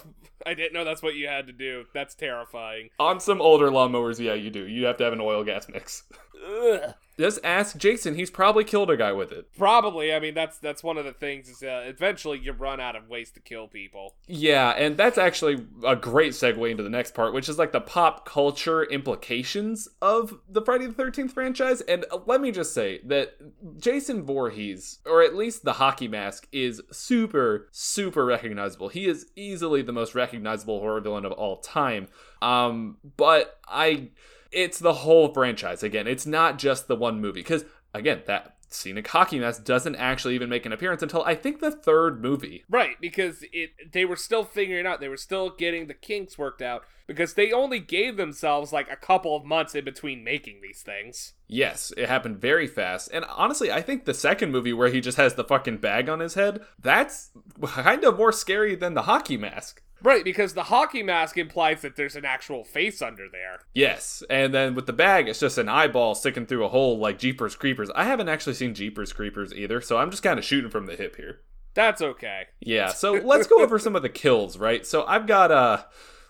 [0.46, 1.86] I didn't know that's what you had to do.
[1.94, 2.90] That's terrifying.
[3.00, 4.68] On some older lawnmowers, yeah, you do.
[4.68, 6.04] You have to have an oil gas mix.
[6.46, 6.94] Ugh.
[7.18, 8.16] Just ask Jason.
[8.16, 9.48] He's probably killed a guy with it.
[9.58, 10.14] Probably.
[10.14, 13.08] I mean, that's that's one of the things is uh, eventually you run out of
[13.08, 14.16] ways to kill people.
[14.28, 17.82] Yeah, and that's actually a great segue into the next part, which is like the
[17.82, 21.82] pop culture implications of the Friday the 13th franchise.
[21.82, 23.36] And uh, let me just say that
[23.80, 28.90] Jason Voorhees, or at least the hockey mask, is super, super recognizable.
[28.90, 32.08] He is easily the most recognizable horror villain of all time.
[32.42, 34.10] Um, but I
[34.56, 36.08] it's the whole franchise again.
[36.08, 40.50] It's not just the one movie because again, that scenic hockey mask doesn't actually even
[40.50, 42.64] make an appearance until I think the third movie.
[42.70, 45.00] Right, because it they were still figuring out.
[45.00, 48.96] They were still getting the kinks worked out because they only gave themselves like a
[48.96, 51.34] couple of months in between making these things.
[51.48, 53.10] Yes, it happened very fast.
[53.14, 56.20] And honestly, I think the second movie where he just has the fucking bag on
[56.20, 57.32] his head, that's
[57.62, 59.82] kind of more scary than the hockey mask.
[60.02, 63.62] Right, because the hockey mask implies that there's an actual face under there.
[63.74, 67.18] Yes, and then with the bag, it's just an eyeball sticking through a hole like
[67.18, 67.90] Jeepers Creepers.
[67.96, 70.96] I haven't actually seen Jeepers Creepers either, so I'm just kind of shooting from the
[70.96, 71.40] hip here.
[71.74, 72.44] That's okay.
[72.60, 74.86] Yeah, so let's go over some of the kills, right?
[74.86, 75.84] So I've got uh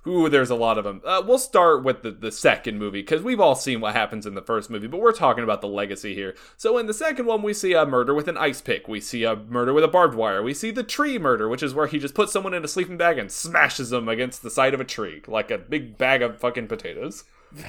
[0.08, 1.01] Ooh, there's a lot of them.
[1.03, 4.36] Uh, we'll start with the, the second movie because we've all seen what happens in
[4.36, 6.36] the first movie, but we're talking about the legacy here.
[6.58, 8.88] So in the second one, we see a murder with an ice pick.
[8.88, 10.43] We see a murder with a barbed wire.
[10.43, 12.97] We see the tree murder, which is where he just puts someone in a sleeping
[12.97, 16.39] bag and smashes them against the side of a tree like a big bag of
[16.39, 17.24] fucking potatoes.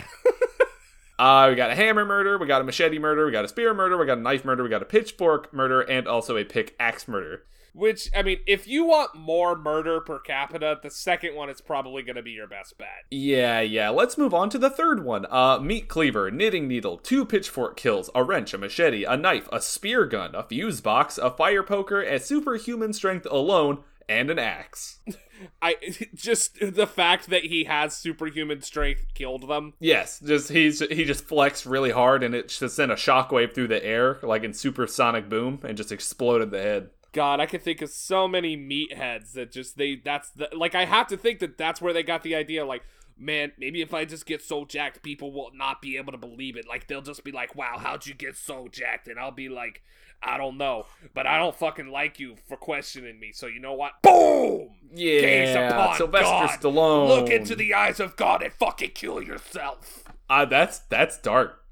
[1.18, 3.72] Uh, we got a hammer murder, we got a machete murder, we got a spear
[3.72, 7.09] murder, we got a knife murder, we got a pitchfork murder, and also a pickaxe
[7.09, 7.45] murder.
[7.77, 12.03] Which, I mean, if you want more murder per capita, the second one is probably
[12.03, 13.05] going to be your best bet.
[13.11, 13.91] Yeah, yeah.
[13.91, 15.27] Let's move on to the third one.
[15.29, 19.61] Uh, meat cleaver, knitting needle, two pitchfork kills, a wrench, a machete, a knife, a
[19.61, 25.01] spear gun, a fuse box, a fire poker, a superhuman strength alone, and an axe.
[25.61, 25.77] I
[26.14, 29.74] just the fact that he has superhuman strength killed them.
[29.81, 33.68] Yes, just he's he just flexed really hard and it just sent a shockwave through
[33.68, 36.91] the air like in supersonic boom and just exploded the head.
[37.17, 40.85] God, I can think of so many meatheads that just they that's the like I
[40.85, 42.83] have to think that that's where they got the idea like
[43.19, 46.59] man, maybe if I just get so jacked people will not be able to believe
[46.59, 46.69] it.
[46.69, 49.83] Like they'll just be like, "Wow, how'd you get so jacked?" and I'll be like,
[50.23, 53.73] "I don't know, but I don't fucking like you for questioning me." So you know
[53.73, 53.93] what?
[54.03, 54.75] Boom!
[54.95, 56.61] Gaze Yeah, upon Sylvester God.
[56.61, 57.09] Stallone.
[57.09, 60.05] Look into the eyes of God and fucking kill yourself.
[60.29, 61.62] Uh, that's that's dark.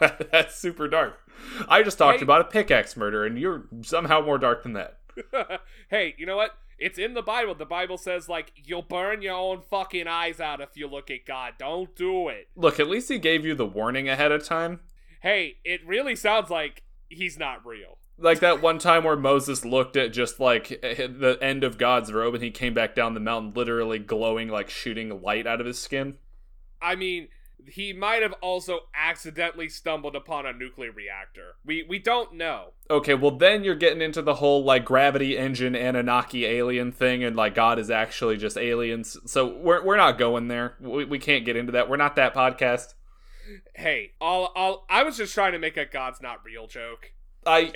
[0.30, 1.19] that's super dark.
[1.68, 2.24] I just talked Hey.
[2.24, 4.98] about a pickaxe murder, and you're somehow more dark than that.
[5.90, 6.52] hey, you know what?
[6.78, 7.54] It's in the Bible.
[7.54, 11.26] The Bible says like you'll burn your own fucking eyes out if you look at
[11.26, 11.54] God.
[11.58, 12.48] Don't do it.
[12.56, 14.80] Look, at least he gave you the warning ahead of time.
[15.20, 17.98] Hey, it really sounds like he's not real.
[18.16, 22.34] Like that one time where Moses looked at just like the end of God's robe,
[22.34, 25.78] and he came back down the mountain, literally glowing, like shooting light out of his
[25.78, 26.14] skin.
[26.80, 27.28] I mean,
[27.66, 31.54] he might have also accidentally stumbled upon a nuclear reactor.
[31.64, 32.72] We we don't know.
[32.88, 37.36] Okay, well then you're getting into the whole like gravity engine Anunnaki alien thing, and
[37.36, 39.16] like God is actually just aliens.
[39.26, 40.74] So we're we're not going there.
[40.80, 41.88] We, we can't get into that.
[41.88, 42.94] We're not that podcast.
[43.74, 47.12] Hey, all all I was just trying to make a God's not real joke.
[47.46, 47.72] I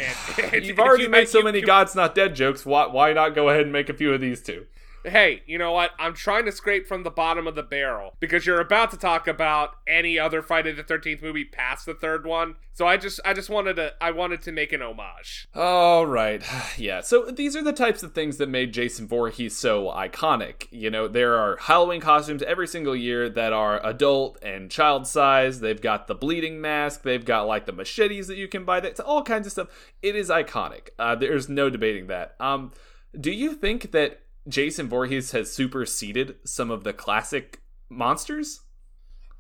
[0.53, 2.65] And- you've already you- made so many you- God's not dead jokes.
[2.67, 4.67] Why why not go ahead and make a few of these too?
[5.05, 5.91] Hey, you know what?
[5.99, 9.29] I'm trying to scrape from the bottom of the barrel because you're about to talk
[9.29, 12.57] about any other Friday the 13th movie past the third one.
[12.73, 15.47] So I just I just wanted to I wanted to make an homage.
[15.55, 16.43] All right.
[16.77, 17.03] Yeah.
[17.03, 20.67] So these are the types of things that made Jason Voorhees so iconic.
[20.71, 25.61] You know, there are Halloween costumes every single year that are adult and child size.
[25.61, 27.03] They've got the bleeding mask.
[27.03, 28.81] They've got like the machetes that you can buy.
[28.81, 29.69] That's all kinds of stuff.
[30.03, 30.89] It is iconic.
[30.99, 32.35] Uh, there's no debating that.
[32.41, 32.73] Um,
[33.19, 38.61] do you think that Jason Voorhees has superseded some of the classic monsters?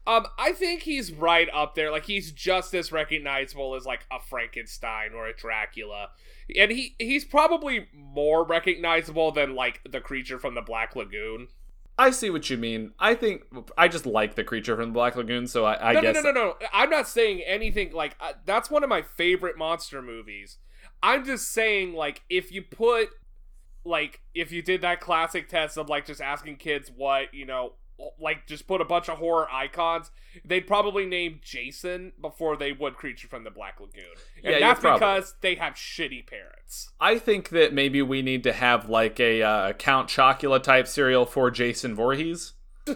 [0.07, 1.91] Um I think he's right up there.
[1.91, 6.09] Like he's just as recognizable as like a Frankenstein or a Dracula.
[6.59, 11.49] And he he's probably more recognizable than like the creature from the Black Lagoon.
[11.97, 12.93] I see what you mean.
[12.99, 13.45] I think
[13.79, 16.23] I just like the creature from the Black Lagoon, so I, I no, guess no,
[16.23, 16.67] no, no, no.
[16.73, 20.59] I'm not saying anything like uh, that's one of my favorite monster movies.
[21.03, 23.11] I'm just saying like if you put
[23.85, 27.74] like if you did that classic test of like just asking kids what you know
[28.18, 30.11] like just put a bunch of horror icons
[30.45, 34.05] they'd probably name jason before they would creature from the black lagoon.
[34.43, 36.91] And Yeah, that's because they have shitty parents.
[37.01, 41.24] I think that maybe we need to have like a uh, Count Chocula type cereal
[41.24, 42.55] for Jason Voorhees.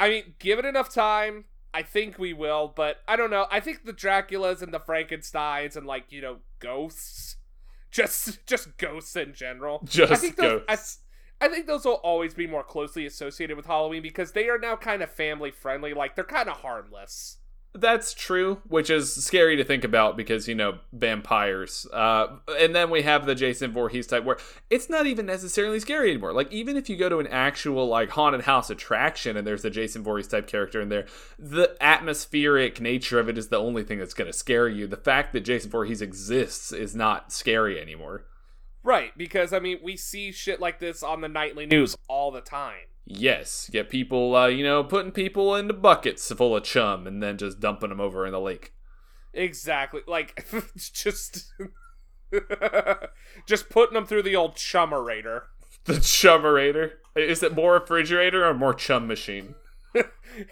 [0.00, 1.46] i mean give it enough time.
[1.72, 3.46] I think we will but i don't know.
[3.50, 7.36] I think the draculas and the frankensteins and like you know ghosts
[7.90, 10.98] just just ghosts in general Just I think those, ghosts.
[11.40, 14.58] I, I think those will always be more closely associated with Halloween because they are
[14.58, 15.94] now kind of family friendly.
[15.94, 17.37] Like they're kind of harmless.
[17.74, 21.86] That's true, which is scary to think about because, you know, vampires.
[21.92, 24.38] Uh, and then we have the Jason Voorhees type where
[24.70, 26.32] it's not even necessarily scary anymore.
[26.32, 29.70] Like, even if you go to an actual, like, haunted house attraction and there's a
[29.70, 31.06] Jason Voorhees type character in there,
[31.38, 34.86] the atmospheric nature of it is the only thing that's going to scare you.
[34.86, 38.24] The fact that Jason Voorhees exists is not scary anymore.
[38.82, 42.40] Right, because I mean, we see shit like this on the nightly news all the
[42.40, 42.86] time.
[43.10, 47.38] Yes, get people, uh, you know, putting people into buckets full of chum and then
[47.38, 48.74] just dumping them over in the lake.
[49.32, 50.02] Exactly.
[50.06, 50.46] Like,
[50.76, 51.52] just.
[53.46, 55.44] just putting them through the old chummerator.
[55.84, 56.92] The chummerator?
[57.16, 59.54] Is it more refrigerator or more chum machine?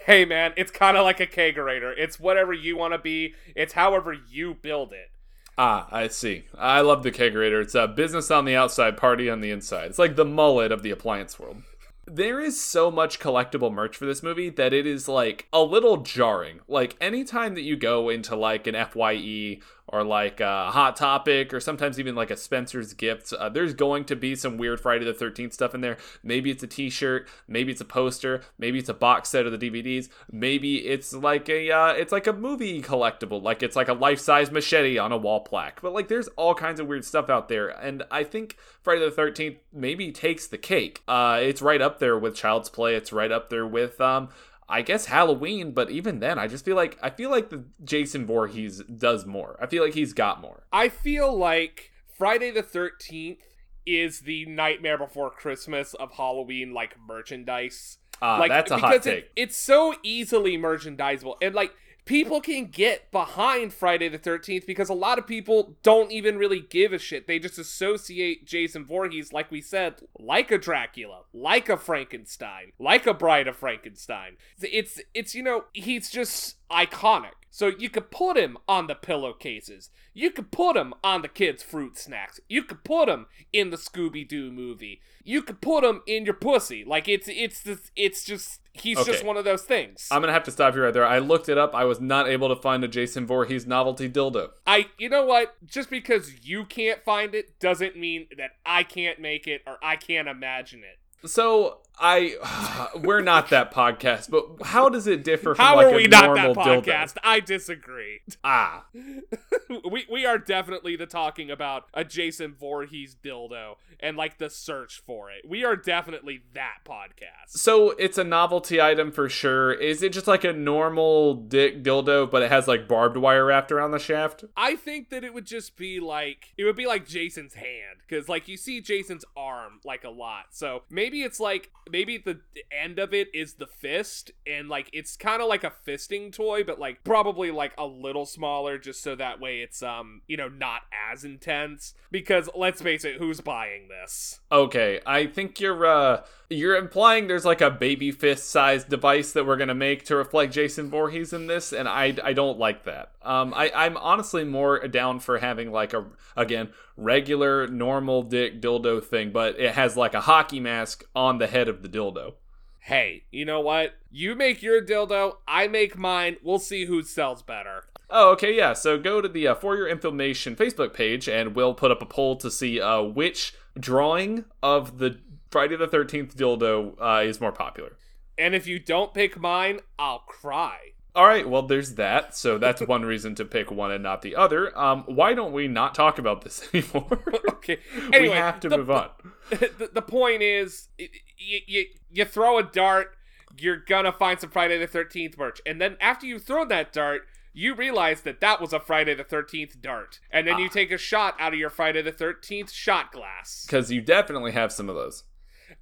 [0.07, 1.93] hey man, it's kind of like a kegerator.
[1.95, 5.11] It's whatever you want to be, it's however you build it.
[5.59, 6.45] Ah, I see.
[6.57, 7.61] I love the kegerator.
[7.61, 9.85] It's a business on the outside, party on the inside.
[9.85, 11.61] It's like the mullet of the appliance world.
[12.09, 15.97] There is so much collectible merch for this movie that it is like a little
[15.97, 16.61] jarring.
[16.65, 21.59] Like anytime that you go into like an FYE or like a Hot Topic or
[21.59, 25.13] sometimes even like a Spencer's Gifts, uh, there's going to be some weird Friday the
[25.13, 25.97] 13th stuff in there.
[26.23, 29.57] Maybe it's a t shirt, maybe it's a poster, maybe it's a box set of
[29.57, 33.87] the DVDs, maybe it's like a uh, it's like a movie collectible, like it's like
[33.87, 35.81] a life size machete on a wall plaque.
[35.81, 37.69] But like there's all kinds of weird stuff out there.
[37.69, 41.03] And I think Friday the 13th maybe takes the cake.
[41.07, 44.29] Uh, it's right up there with Child's Play, it's right up there with um,
[44.69, 48.25] I guess Halloween, but even then, I just feel like I feel like the Jason
[48.25, 49.57] Voorhees does more.
[49.61, 50.63] I feel like he's got more.
[50.73, 53.37] I feel like Friday the 13th
[53.85, 57.99] is the Nightmare Before Christmas of Halloween like merchandise.
[58.21, 59.25] Uh, like that's a hot take.
[59.25, 61.71] it, it's so easily merchandisable and like
[62.07, 66.61] people can get behind Friday the 13th because a lot of people don't even really
[66.61, 67.27] give a shit.
[67.27, 73.05] They just associate Jason Voorhees, like we said, like a Dracula, like a Frankenstein, like
[73.05, 74.37] a Bride of Frankenstein.
[74.61, 77.31] It's, it's, you know, he's just iconic.
[77.57, 79.89] So you could put him on the pillowcases.
[80.13, 82.39] You could put him on the kids' fruit snacks.
[82.47, 85.01] You could put him in the Scooby Doo movie.
[85.23, 86.85] You could put him in your pussy.
[86.85, 90.07] Like it's it's this it's just he's just one of those things.
[90.11, 91.03] I'm gonna have to stop you right there.
[91.03, 91.73] I looked it up.
[91.73, 94.49] I was not able to find a Jason Voorhees novelty dildo.
[94.67, 95.55] I you know what?
[95.65, 99.95] Just because you can't find it doesn't mean that I can't make it or I
[99.95, 100.99] can't imagine it.
[101.27, 105.89] So I, we're not that podcast, but how does it differ from How like are
[105.89, 106.83] a we not that normal dildo?
[106.85, 107.17] podcast?
[107.23, 108.19] I disagree.
[108.43, 108.85] Ah,
[109.89, 115.01] we we are definitely the talking about a Jason Voorhees dildo and like the search
[115.05, 115.47] for it.
[115.47, 117.49] We are definitely that podcast.
[117.49, 119.73] so it's a novelty item for sure.
[119.73, 123.71] Is it just like a normal dick dildo, but it has like barbed wire wrapped
[123.71, 124.45] around the shaft?
[124.55, 128.29] I think that it would just be like it would be like Jason's hand because
[128.29, 130.45] like you see Jason's arm like a lot.
[130.51, 132.39] So maybe it's like maybe the
[132.71, 136.63] end of it is the fist and like it's kind of like a fisting toy,
[136.63, 140.47] but like probably like a little smaller just so that way it's um you know
[140.47, 140.81] not
[141.11, 141.93] as intense.
[142.11, 144.39] Because let's face it, who's buying this?
[144.51, 149.45] Okay, I think you're uh you're implying there's like a baby fist sized device that
[149.45, 153.11] we're gonna make to reflect Jason Voorhees in this, and I I don't like that.
[153.21, 159.03] Um, I I'm honestly more down for having like a again regular normal dick dildo
[159.03, 162.35] thing, but it has like a hockey mask on the head of the dildo.
[162.79, 163.95] Hey, you know what?
[164.09, 166.37] You make your dildo, I make mine.
[166.41, 167.83] We'll see who sells better.
[168.09, 168.71] Oh, okay, yeah.
[168.71, 172.05] So go to the uh, For Your Information Facebook page, and we'll put up a
[172.05, 175.19] poll to see uh, which drawing of the
[175.51, 177.97] Friday the Thirteenth dildo uh, is more popular.
[178.37, 180.77] And if you don't pick mine, I'll cry.
[181.15, 182.35] All right, well, there's that.
[182.35, 184.77] So that's one reason to pick one and not the other.
[184.77, 187.19] Um, why don't we not talk about this anymore?
[187.57, 187.79] Okay.
[188.13, 189.09] Anyway, we have to the, move on.
[189.49, 193.17] The, the point is, you, you, you throw a dart,
[193.57, 195.59] you're gonna find some Friday the 13th merch.
[195.65, 199.25] And then after you throw that dart, you realize that that was a Friday the
[199.25, 200.19] 13th dart.
[200.31, 200.71] And then you Ah.
[200.71, 203.65] take a shot out of your Friday the 13th shot glass.
[203.67, 205.23] Because you definitely have some of those.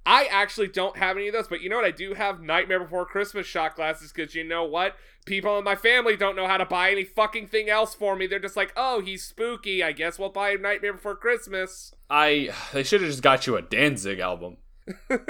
[0.04, 1.84] I actually don't have any of those, but you know what?
[1.84, 4.96] I do have Nightmare Before Christmas shot glasses because you know what?
[5.24, 8.26] People in my family don't know how to buy any fucking thing else for me.
[8.26, 9.82] They're just like, oh, he's spooky.
[9.82, 11.92] I guess we'll buy Nightmare Before Christmas.
[12.08, 14.58] I they should have just got you a Danzig album.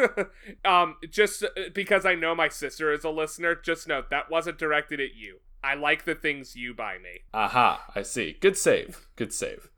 [0.64, 4.59] um, just uh, because I know my sister is a listener, just note that wasn't
[4.59, 5.38] directed at you.
[5.64, 7.20] I like the things you buy me.
[7.34, 8.36] Aha, I see.
[8.40, 9.09] Good save.
[9.16, 9.68] Good save.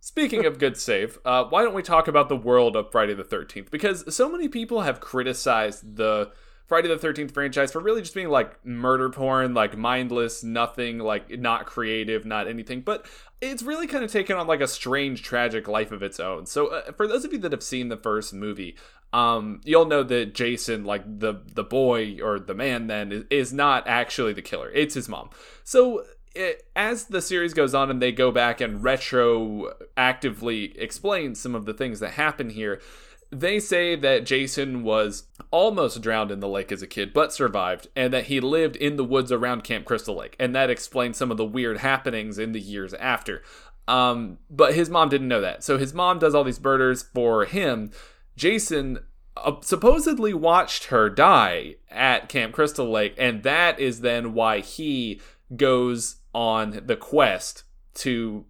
[0.00, 3.22] Speaking of good save, uh, why don't we talk about the world of Friday the
[3.22, 3.70] 13th?
[3.70, 6.32] Because so many people have criticized the
[6.66, 11.38] Friday the 13th franchise for really just being like murder porn, like mindless, nothing, like
[11.38, 12.80] not creative, not anything.
[12.80, 13.04] But
[13.42, 16.46] it's really kind of taken on like a strange, tragic life of its own.
[16.46, 18.76] So, uh, for those of you that have seen the first movie,
[19.12, 23.52] um, you'll know that Jason, like the the boy or the man, then is, is
[23.52, 24.70] not actually the killer.
[24.70, 25.30] It's his mom.
[25.64, 31.54] So it, as the series goes on and they go back and retroactively explain some
[31.54, 32.80] of the things that happen here,
[33.32, 37.88] they say that Jason was almost drowned in the lake as a kid, but survived,
[37.94, 41.30] and that he lived in the woods around Camp Crystal Lake, and that explains some
[41.30, 43.42] of the weird happenings in the years after.
[43.86, 47.44] Um, but his mom didn't know that, so his mom does all these murders for
[47.44, 47.92] him.
[48.36, 49.00] Jason
[49.36, 55.20] uh, supposedly watched her die at Camp Crystal Lake, and that is then why he
[55.56, 57.64] goes on the quest
[57.94, 58.44] to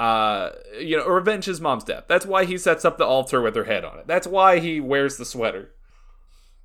[0.00, 0.50] uh
[0.80, 3.64] you know revenge his mom's death that's why he sets up the altar with her
[3.64, 5.72] head on it that's why he wears the sweater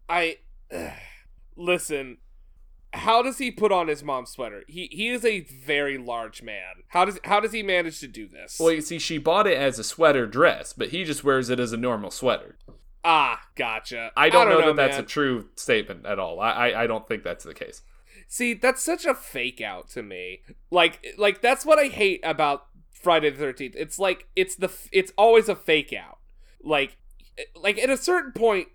[0.10, 0.38] I
[1.56, 2.18] listen.
[2.94, 4.64] How does he put on his mom's sweater?
[4.68, 6.84] He he is a very large man.
[6.90, 8.58] How does how does he manage to do this?
[8.60, 11.60] well you see she bought it as a sweater dress but he just wears it
[11.60, 12.58] as a normal sweater
[13.04, 14.12] ah, gotcha.
[14.18, 17.24] i don't, know, that that's a true statement at all I, I i don't think
[17.24, 17.82] that's the case
[18.28, 20.42] See, that's such a fake out to me.
[20.70, 23.76] Like like that's what I hate about Friday the 13th.
[23.76, 26.20] It's like it's the it's always a fake out.
[26.62, 26.98] Like
[27.56, 28.68] like at a certain point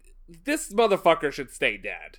[0.45, 2.19] this motherfucker should stay dead.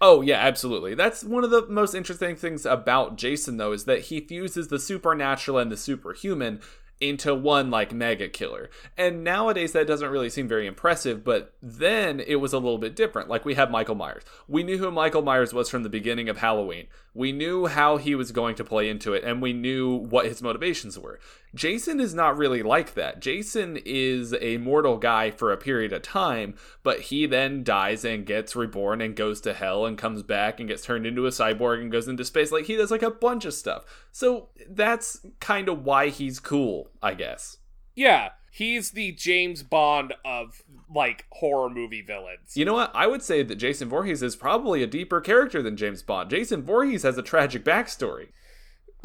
[0.00, 0.94] Oh yeah, absolutely.
[0.94, 4.80] That's one of the most interesting things about Jason though is that he fuses the
[4.80, 6.60] supernatural and the superhuman
[7.08, 8.70] into one like mega killer.
[8.96, 12.96] And nowadays that doesn't really seem very impressive, but then it was a little bit
[12.96, 13.28] different.
[13.28, 14.22] Like we have Michael Myers.
[14.48, 16.86] We knew who Michael Myers was from the beginning of Halloween.
[17.14, 20.42] We knew how he was going to play into it and we knew what his
[20.42, 21.20] motivations were.
[21.54, 23.20] Jason is not really like that.
[23.20, 28.26] Jason is a mortal guy for a period of time, but he then dies and
[28.26, 31.80] gets reborn and goes to hell and comes back and gets turned into a cyborg
[31.80, 32.50] and goes into space.
[32.50, 33.84] Like he does like a bunch of stuff.
[34.10, 37.58] So that's kind of why he's cool, I guess.
[37.94, 42.56] Yeah, he's the James Bond of like horror movie villains.
[42.56, 42.92] You know what?
[42.94, 46.30] I would say that Jason Voorhees is probably a deeper character than James Bond.
[46.30, 48.28] Jason Voorhees has a tragic backstory.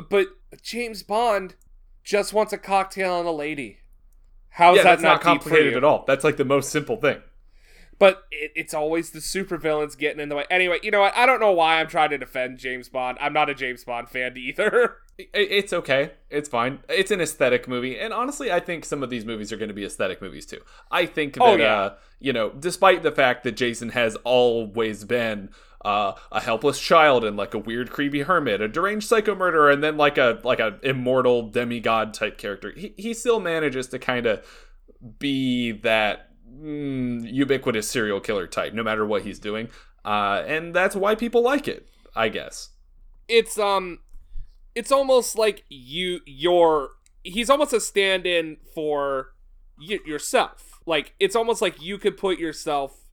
[0.08, 0.28] But
[0.62, 1.56] James Bond
[2.04, 3.80] just wants a cocktail and a lady.
[4.50, 6.04] How is yeah, that that's not, not, complicated at all.
[6.06, 7.22] That's like the most simple thing.
[7.98, 10.46] But it, it's always the supervillains getting in the way.
[10.52, 11.18] Anyway, you know what?
[11.18, 13.18] I don't know why I'm trying to defend James Bond.
[13.20, 14.98] I'm not a James Bond fan either.
[15.34, 16.12] It's okay.
[16.30, 16.80] It's fine.
[16.88, 19.74] It's an aesthetic movie, and honestly, I think some of these movies are going to
[19.76, 20.62] be aesthetic movies too.
[20.90, 21.76] I think that Oh, yeah.
[21.82, 25.50] uh, you know, despite the fact that Jason has always been
[25.84, 29.84] uh, a helpless child and like a weird, creepy hermit, a deranged psycho murderer, and
[29.84, 34.26] then like a like a immortal demigod type character, he he still manages to kind
[34.26, 34.46] of
[35.20, 39.68] be that mm, ubiquitous serial killer type, no matter what he's doing,
[40.06, 42.70] uh, and that's why people like it, I guess.
[43.28, 44.00] it's um
[44.76, 46.90] it's almost like you you're
[47.24, 49.34] he's almost a stand-in for
[49.80, 50.80] y- yourself.
[50.86, 53.06] Like it's almost like you could put yourself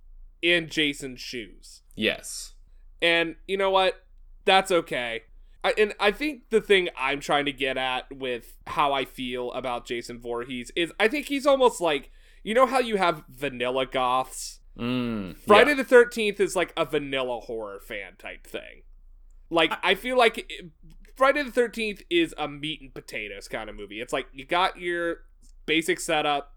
[0.43, 1.83] in jason's shoes.
[1.95, 2.55] Yes.
[3.03, 4.05] and you know what?
[4.45, 5.23] That's okay.
[5.65, 9.51] I, and i think the thing i'm trying to get at with how i feel
[9.53, 12.13] about jason Voorhees is i think he's almost like
[12.45, 14.61] you know how you have vanilla goths?
[14.79, 18.83] Mm, Friday the Thirteenth is like a vanilla horror fan type thing.
[19.51, 20.53] Like I feel like
[21.17, 24.01] Friday the Thirteenth is a meat and potatoes kind of movie.
[24.01, 25.19] It's like you got your
[25.65, 26.53] basic setup,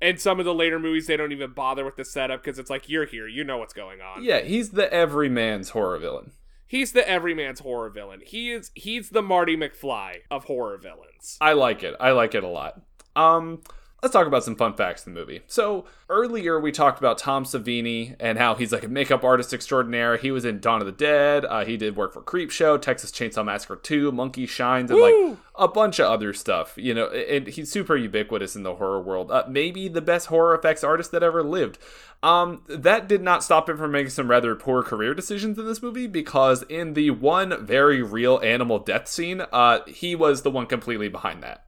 [0.00, 2.70] and some of the later movies they don't even bother with the setup because it's
[2.70, 4.22] like you're here, you know what's going on.
[4.22, 6.32] Yeah, he's the everyman's horror villain.
[6.66, 8.20] He's the everyman's horror villain.
[8.24, 11.38] He is he's the Marty McFly of horror villains.
[11.40, 11.94] I like it.
[11.98, 12.82] I like it a lot.
[13.16, 13.62] Um,
[14.04, 15.40] let's talk about some fun facts in the movie.
[15.46, 20.18] So earlier we talked about Tom Savini and how he's like a makeup artist extraordinaire.
[20.18, 21.46] He was in Dawn of the Dead.
[21.46, 25.68] Uh, he did work for Creepshow, Texas Chainsaw Massacre 2, Monkey Shines, and like a
[25.68, 26.74] bunch of other stuff.
[26.76, 29.30] You know, and he's super ubiquitous in the horror world.
[29.30, 31.78] Uh, maybe the best horror effects artist that ever lived.
[32.22, 35.80] Um, that did not stop him from making some rather poor career decisions in this
[35.80, 40.66] movie because in the one very real animal death scene, uh, he was the one
[40.66, 41.64] completely behind that.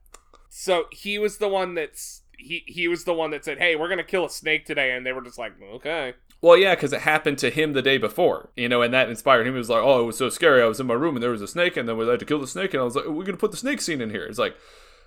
[0.49, 3.89] So he was the one that's he he was the one that said, "Hey, we're
[3.89, 7.01] gonna kill a snake today," and they were just like, "Okay." Well, yeah, because it
[7.01, 9.53] happened to him the day before, you know, and that inspired him.
[9.53, 10.61] He was like, "Oh, it was so scary.
[10.61, 12.25] I was in my room and there was a snake, and then we had to
[12.25, 14.25] kill the snake." And I was like, "We're gonna put the snake scene in here."
[14.25, 14.55] It's like,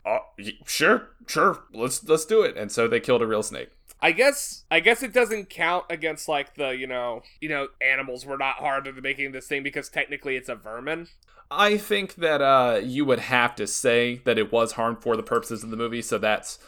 [0.05, 0.20] "Oh,
[0.66, 3.70] sure, sure, let's let's do it." And so they killed a real snake.
[4.03, 8.24] I guess I guess it doesn't count against like the you know you know animals
[8.24, 11.09] were not hard into making this thing because technically it's a vermin.
[11.51, 15.22] I think that uh, you would have to say that it was harmed for the
[15.22, 16.61] purposes of the movie, so that's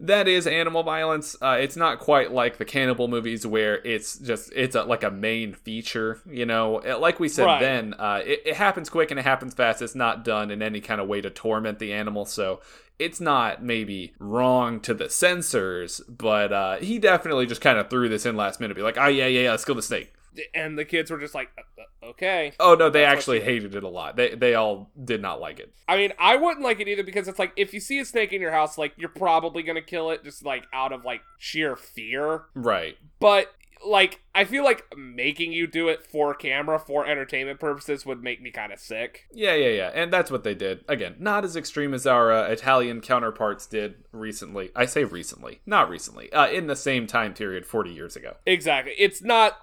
[0.00, 1.36] that is animal violence.
[1.42, 5.10] Uh, it's not quite like the cannibal movies where it's just it's a, like a
[5.10, 6.20] main feature.
[6.30, 7.60] You know, Uh, like we said Right.
[7.60, 9.82] then, uh, it, it happens quick and it happens fast.
[9.82, 12.60] It's not done in any kind of way to torment the animal, so
[12.98, 16.00] it's not maybe wrong to the censors.
[16.08, 19.06] But uh, he definitely just kind of threw this in last minute, be like, oh
[19.08, 20.12] yeah, yeah, yeah, let's kill the snake.
[20.54, 22.52] And the kids were just like, "Uh, uh, okay.
[22.60, 24.16] Oh no, they actually hated it a lot.
[24.16, 25.72] They they all did not like it.
[25.88, 28.32] I mean, I wouldn't like it either because it's like if you see a snake
[28.32, 31.76] in your house, like you're probably gonna kill it just like out of like sheer
[31.76, 32.44] fear.
[32.54, 32.96] Right.
[33.20, 33.52] But
[33.86, 38.40] like, I feel like making you do it for camera for entertainment purposes would make
[38.40, 39.26] me kind of sick.
[39.32, 39.90] Yeah, yeah, yeah.
[39.94, 40.84] And that's what they did.
[40.88, 44.70] Again, not as extreme as our uh, Italian counterparts did recently.
[44.74, 46.32] I say recently, not recently.
[46.32, 48.36] Uh, in the same time period 40 years ago.
[48.46, 48.94] Exactly.
[48.98, 49.58] It's not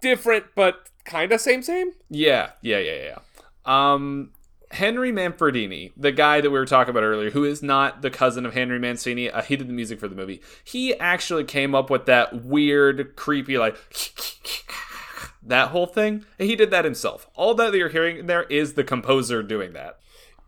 [0.00, 1.92] different, but kind of same same.
[2.10, 3.18] Yeah, yeah, yeah, yeah.
[3.64, 4.32] Um
[4.72, 8.44] Henry Manfredini, the guy that we were talking about earlier, who is not the cousin
[8.44, 10.42] of Henry Mancini, uh, he did the music for the movie.
[10.64, 13.76] He actually came up with that weird, creepy, like
[15.42, 16.24] that whole thing.
[16.38, 17.28] He did that himself.
[17.34, 19.98] All that you're hearing there is the composer doing that.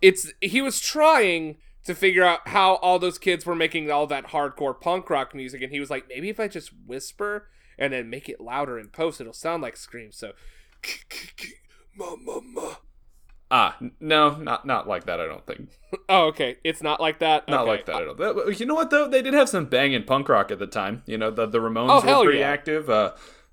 [0.02, 4.28] It's he was trying to figure out how all those kids were making all that
[4.28, 8.10] hardcore punk rock music, and he was like, maybe if I just whisper and then
[8.10, 10.16] make it louder in post, it'll sound like screams.
[10.16, 10.32] So,
[11.96, 12.74] ma ma ma.
[13.50, 15.20] Ah, no, not not like that.
[15.20, 15.70] I don't think.
[16.10, 16.56] Oh, okay.
[16.64, 17.48] It's not like that.
[17.48, 17.70] Not Okay.
[17.70, 18.52] like that at all.
[18.52, 19.08] You know what though?
[19.08, 21.02] They did have some banging punk rock at the time.
[21.06, 22.48] You know, the the Ramones Oh, were pretty yeah.
[22.50, 22.90] active.
[22.90, 23.12] Uh,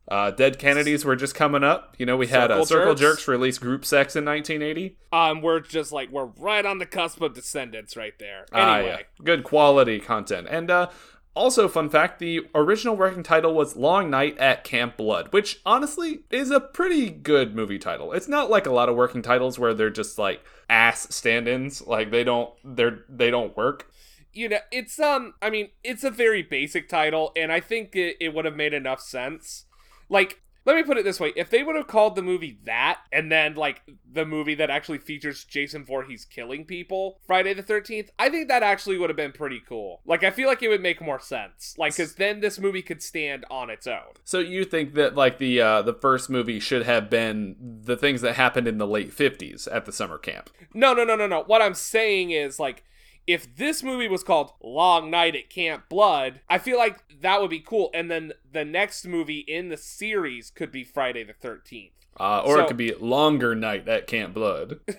[0.09, 1.95] uh, Dead Kennedys were just coming up.
[1.97, 3.01] You know, we had uh, Circle Circle Jerks.
[3.19, 4.97] Jerks release Group Sex in 1980.
[5.13, 8.45] Um, we're just like we're right on the cusp of Descendents right there.
[8.51, 9.23] Ah, Anyway, yeah.
[9.25, 10.47] Good quality content.
[10.49, 10.89] And uh,
[11.35, 16.21] also, fun fact the original working title was Long Night at Camp Blood, which honestly
[16.31, 18.13] is a pretty good movie title.
[18.13, 22.09] It's not like a lot of working titles where they're just like ass stand-ins, like
[22.09, 23.91] they don't they're they don't work.
[24.35, 28.17] you know, it's um, I mean, it's a very basic title, and I think it,
[28.19, 29.65] it would have made enough sense.
[30.09, 33.01] Like, let me put it this way: if they would have called the movie that,
[33.11, 38.09] and then like the movie that actually features Jason Voorhees killing people, Friday the Thirteenth,
[38.17, 40.01] I think that actually would have been pretty cool.
[40.05, 41.75] Like, I feel like it would make more sense.
[41.77, 44.15] Like, because then this movie could stand on its own.
[44.23, 48.21] So you think that like the uh, the first movie should have been the things
[48.21, 50.49] that happened in the late 50s at the summer camp?
[50.73, 51.43] No, no, no, no, no.
[51.43, 52.83] What I'm saying is like
[53.27, 57.49] if this movie was called Long Night at Camp Blood, I feel like that would
[57.49, 57.89] be cool.
[57.93, 61.91] And then the next movie in the series could be Friday the 13th.
[62.19, 64.79] Uh, or So- it could be Longer Night at Camp Blood.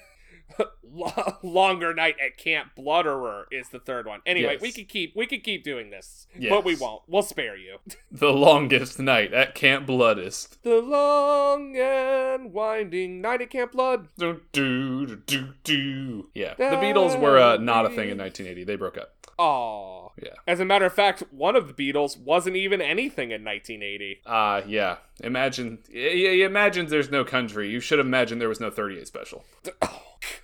[0.82, 4.20] Lo- Longer Night at Camp Blooderer is the third one.
[4.24, 4.62] Anyway, Yes.
[4.62, 7.02] we could keep we could keep doing this, but we won't.
[7.06, 7.78] We'll spare you.
[8.10, 10.62] the longest night at Camp Bloodist.
[10.62, 14.08] the long and winding night at Camp Blood.
[14.16, 16.30] Do, do, do, do.
[16.34, 18.64] Yeah, the Beatles were uh, not a thing in 1980.
[18.64, 19.12] They broke up.
[19.38, 20.12] Oh.
[20.22, 20.30] Yeah.
[20.46, 24.20] As a matter of fact, one of the Beatles wasn't even anything in 1980.
[24.24, 24.96] Uh, yeah.
[25.20, 26.00] Imagine, y-
[26.40, 27.68] y- imagine there's no country.
[27.68, 29.44] You should imagine there was no 38 special.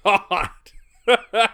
[0.04, 0.48] God.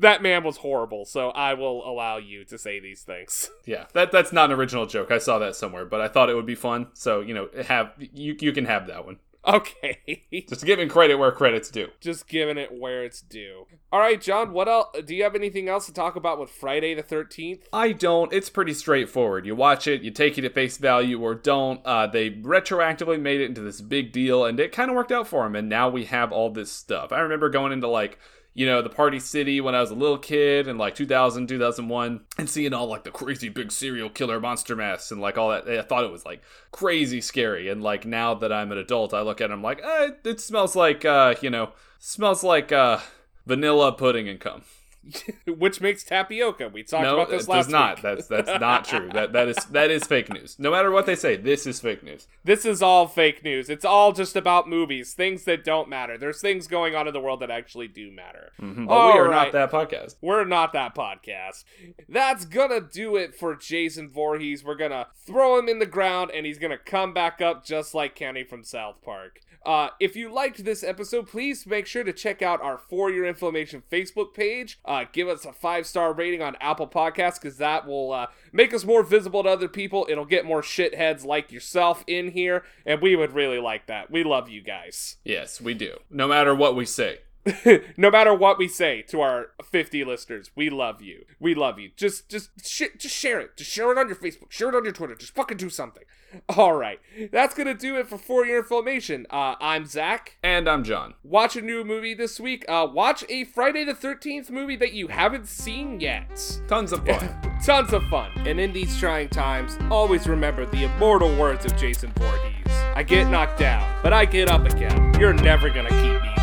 [0.00, 3.50] that man was horrible, so I will allow you to say these things.
[3.64, 5.12] Yeah, that that's not an original joke.
[5.12, 6.88] I saw that somewhere, but I thought it would be fun.
[6.94, 9.18] So you know, have you you can have that one.
[9.46, 10.24] Okay.
[10.48, 11.88] Just giving credit where credit's due.
[12.00, 13.66] Just giving it where it's due.
[13.90, 16.94] All right, John, what else do you have anything else to talk about with Friday
[16.94, 17.62] the 13th?
[17.72, 18.32] I don't.
[18.32, 19.44] It's pretty straightforward.
[19.44, 21.84] You watch it, you take it at face value, or don't.
[21.84, 25.26] Uh, they retroactively made it into this big deal, and it kind of worked out
[25.26, 25.56] for them.
[25.56, 27.12] And now we have all this stuff.
[27.12, 28.18] I remember going into like,
[28.54, 32.20] you know, the Party City when I was a little kid in like 2000, 2001,
[32.38, 35.68] and seeing all like the crazy big serial killer monster masks and like all that.
[35.68, 37.68] I thought it was like crazy scary.
[37.68, 40.40] And like now that I'm an adult, I look at it, I'm like, eh, it
[40.40, 42.98] smells like, uh, you know, smells like uh,
[43.46, 44.62] vanilla pudding and cum.
[45.46, 46.68] Which makes tapioca.
[46.68, 47.96] We talked no, about this last does not.
[47.96, 48.02] week.
[48.02, 49.10] That's that's not true.
[49.12, 50.56] That that is that is fake news.
[50.58, 52.28] No matter what they say, this is fake news.
[52.44, 53.68] This is all fake news.
[53.68, 56.16] It's all just about movies, things that don't matter.
[56.16, 58.52] There's things going on in the world that actually do matter.
[58.60, 58.86] Mm-hmm.
[58.86, 59.52] But we are right.
[59.52, 60.16] not that podcast.
[60.20, 61.64] We're not that podcast.
[62.08, 64.64] That's gonna do it for Jason Voorhees.
[64.64, 68.14] We're gonna throw him in the ground and he's gonna come back up just like
[68.14, 69.40] Kenny from South Park.
[69.64, 73.24] Uh, if you liked this episode, please make sure to check out our For Your
[73.24, 74.78] Inflammation Facebook page.
[74.84, 78.74] Uh, give us a five star rating on Apple Podcasts because that will uh, make
[78.74, 80.06] us more visible to other people.
[80.08, 84.10] It'll get more shitheads like yourself in here, and we would really like that.
[84.10, 85.16] We love you guys.
[85.24, 85.98] Yes, we do.
[86.10, 87.18] No matter what we say,
[87.96, 91.24] no matter what we say to our 50 listeners, we love you.
[91.40, 91.90] We love you.
[91.96, 93.56] Just just sh- just share it.
[93.56, 94.50] Just share it on your Facebook.
[94.50, 95.14] Share it on your Twitter.
[95.14, 96.04] Just fucking do something.
[96.56, 97.00] All right.
[97.30, 99.26] That's going to do it for 4 year Information.
[99.28, 100.38] Uh, I'm Zach.
[100.42, 101.14] And I'm John.
[101.22, 102.64] Watch a new movie this week.
[102.68, 106.60] Uh, watch a Friday the 13th movie that you haven't seen yet.
[106.68, 107.58] Tons of fun.
[107.64, 108.30] Tons of fun.
[108.46, 112.52] And in these trying times, always remember the immortal words of Jason Voorhees.
[112.94, 115.14] I get knocked down, but I get up again.
[115.18, 116.41] You're never gonna keep me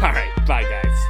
[0.00, 0.04] down.
[0.04, 1.06] Alright, bye guys.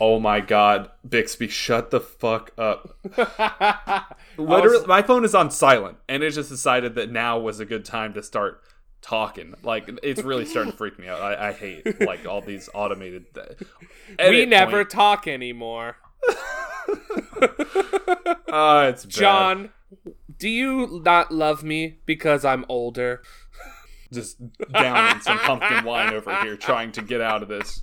[0.00, 2.96] oh my god, Bixby, shut the fuck up.
[4.38, 7.84] Literally, my phone is on silent, and it just decided that now was a good
[7.84, 8.60] time to start
[9.00, 9.54] talking.
[9.62, 11.20] Like, it's really starting to freak me out.
[11.20, 13.26] I, I hate like all these automated.
[14.18, 14.90] We never point.
[14.90, 15.96] talk anymore.
[18.54, 19.12] Ah, it's bad.
[19.14, 19.70] John,
[20.38, 23.22] do you not love me because I'm older?
[24.12, 24.36] Just
[24.72, 27.82] downing some pumpkin wine over here, trying to get out of this.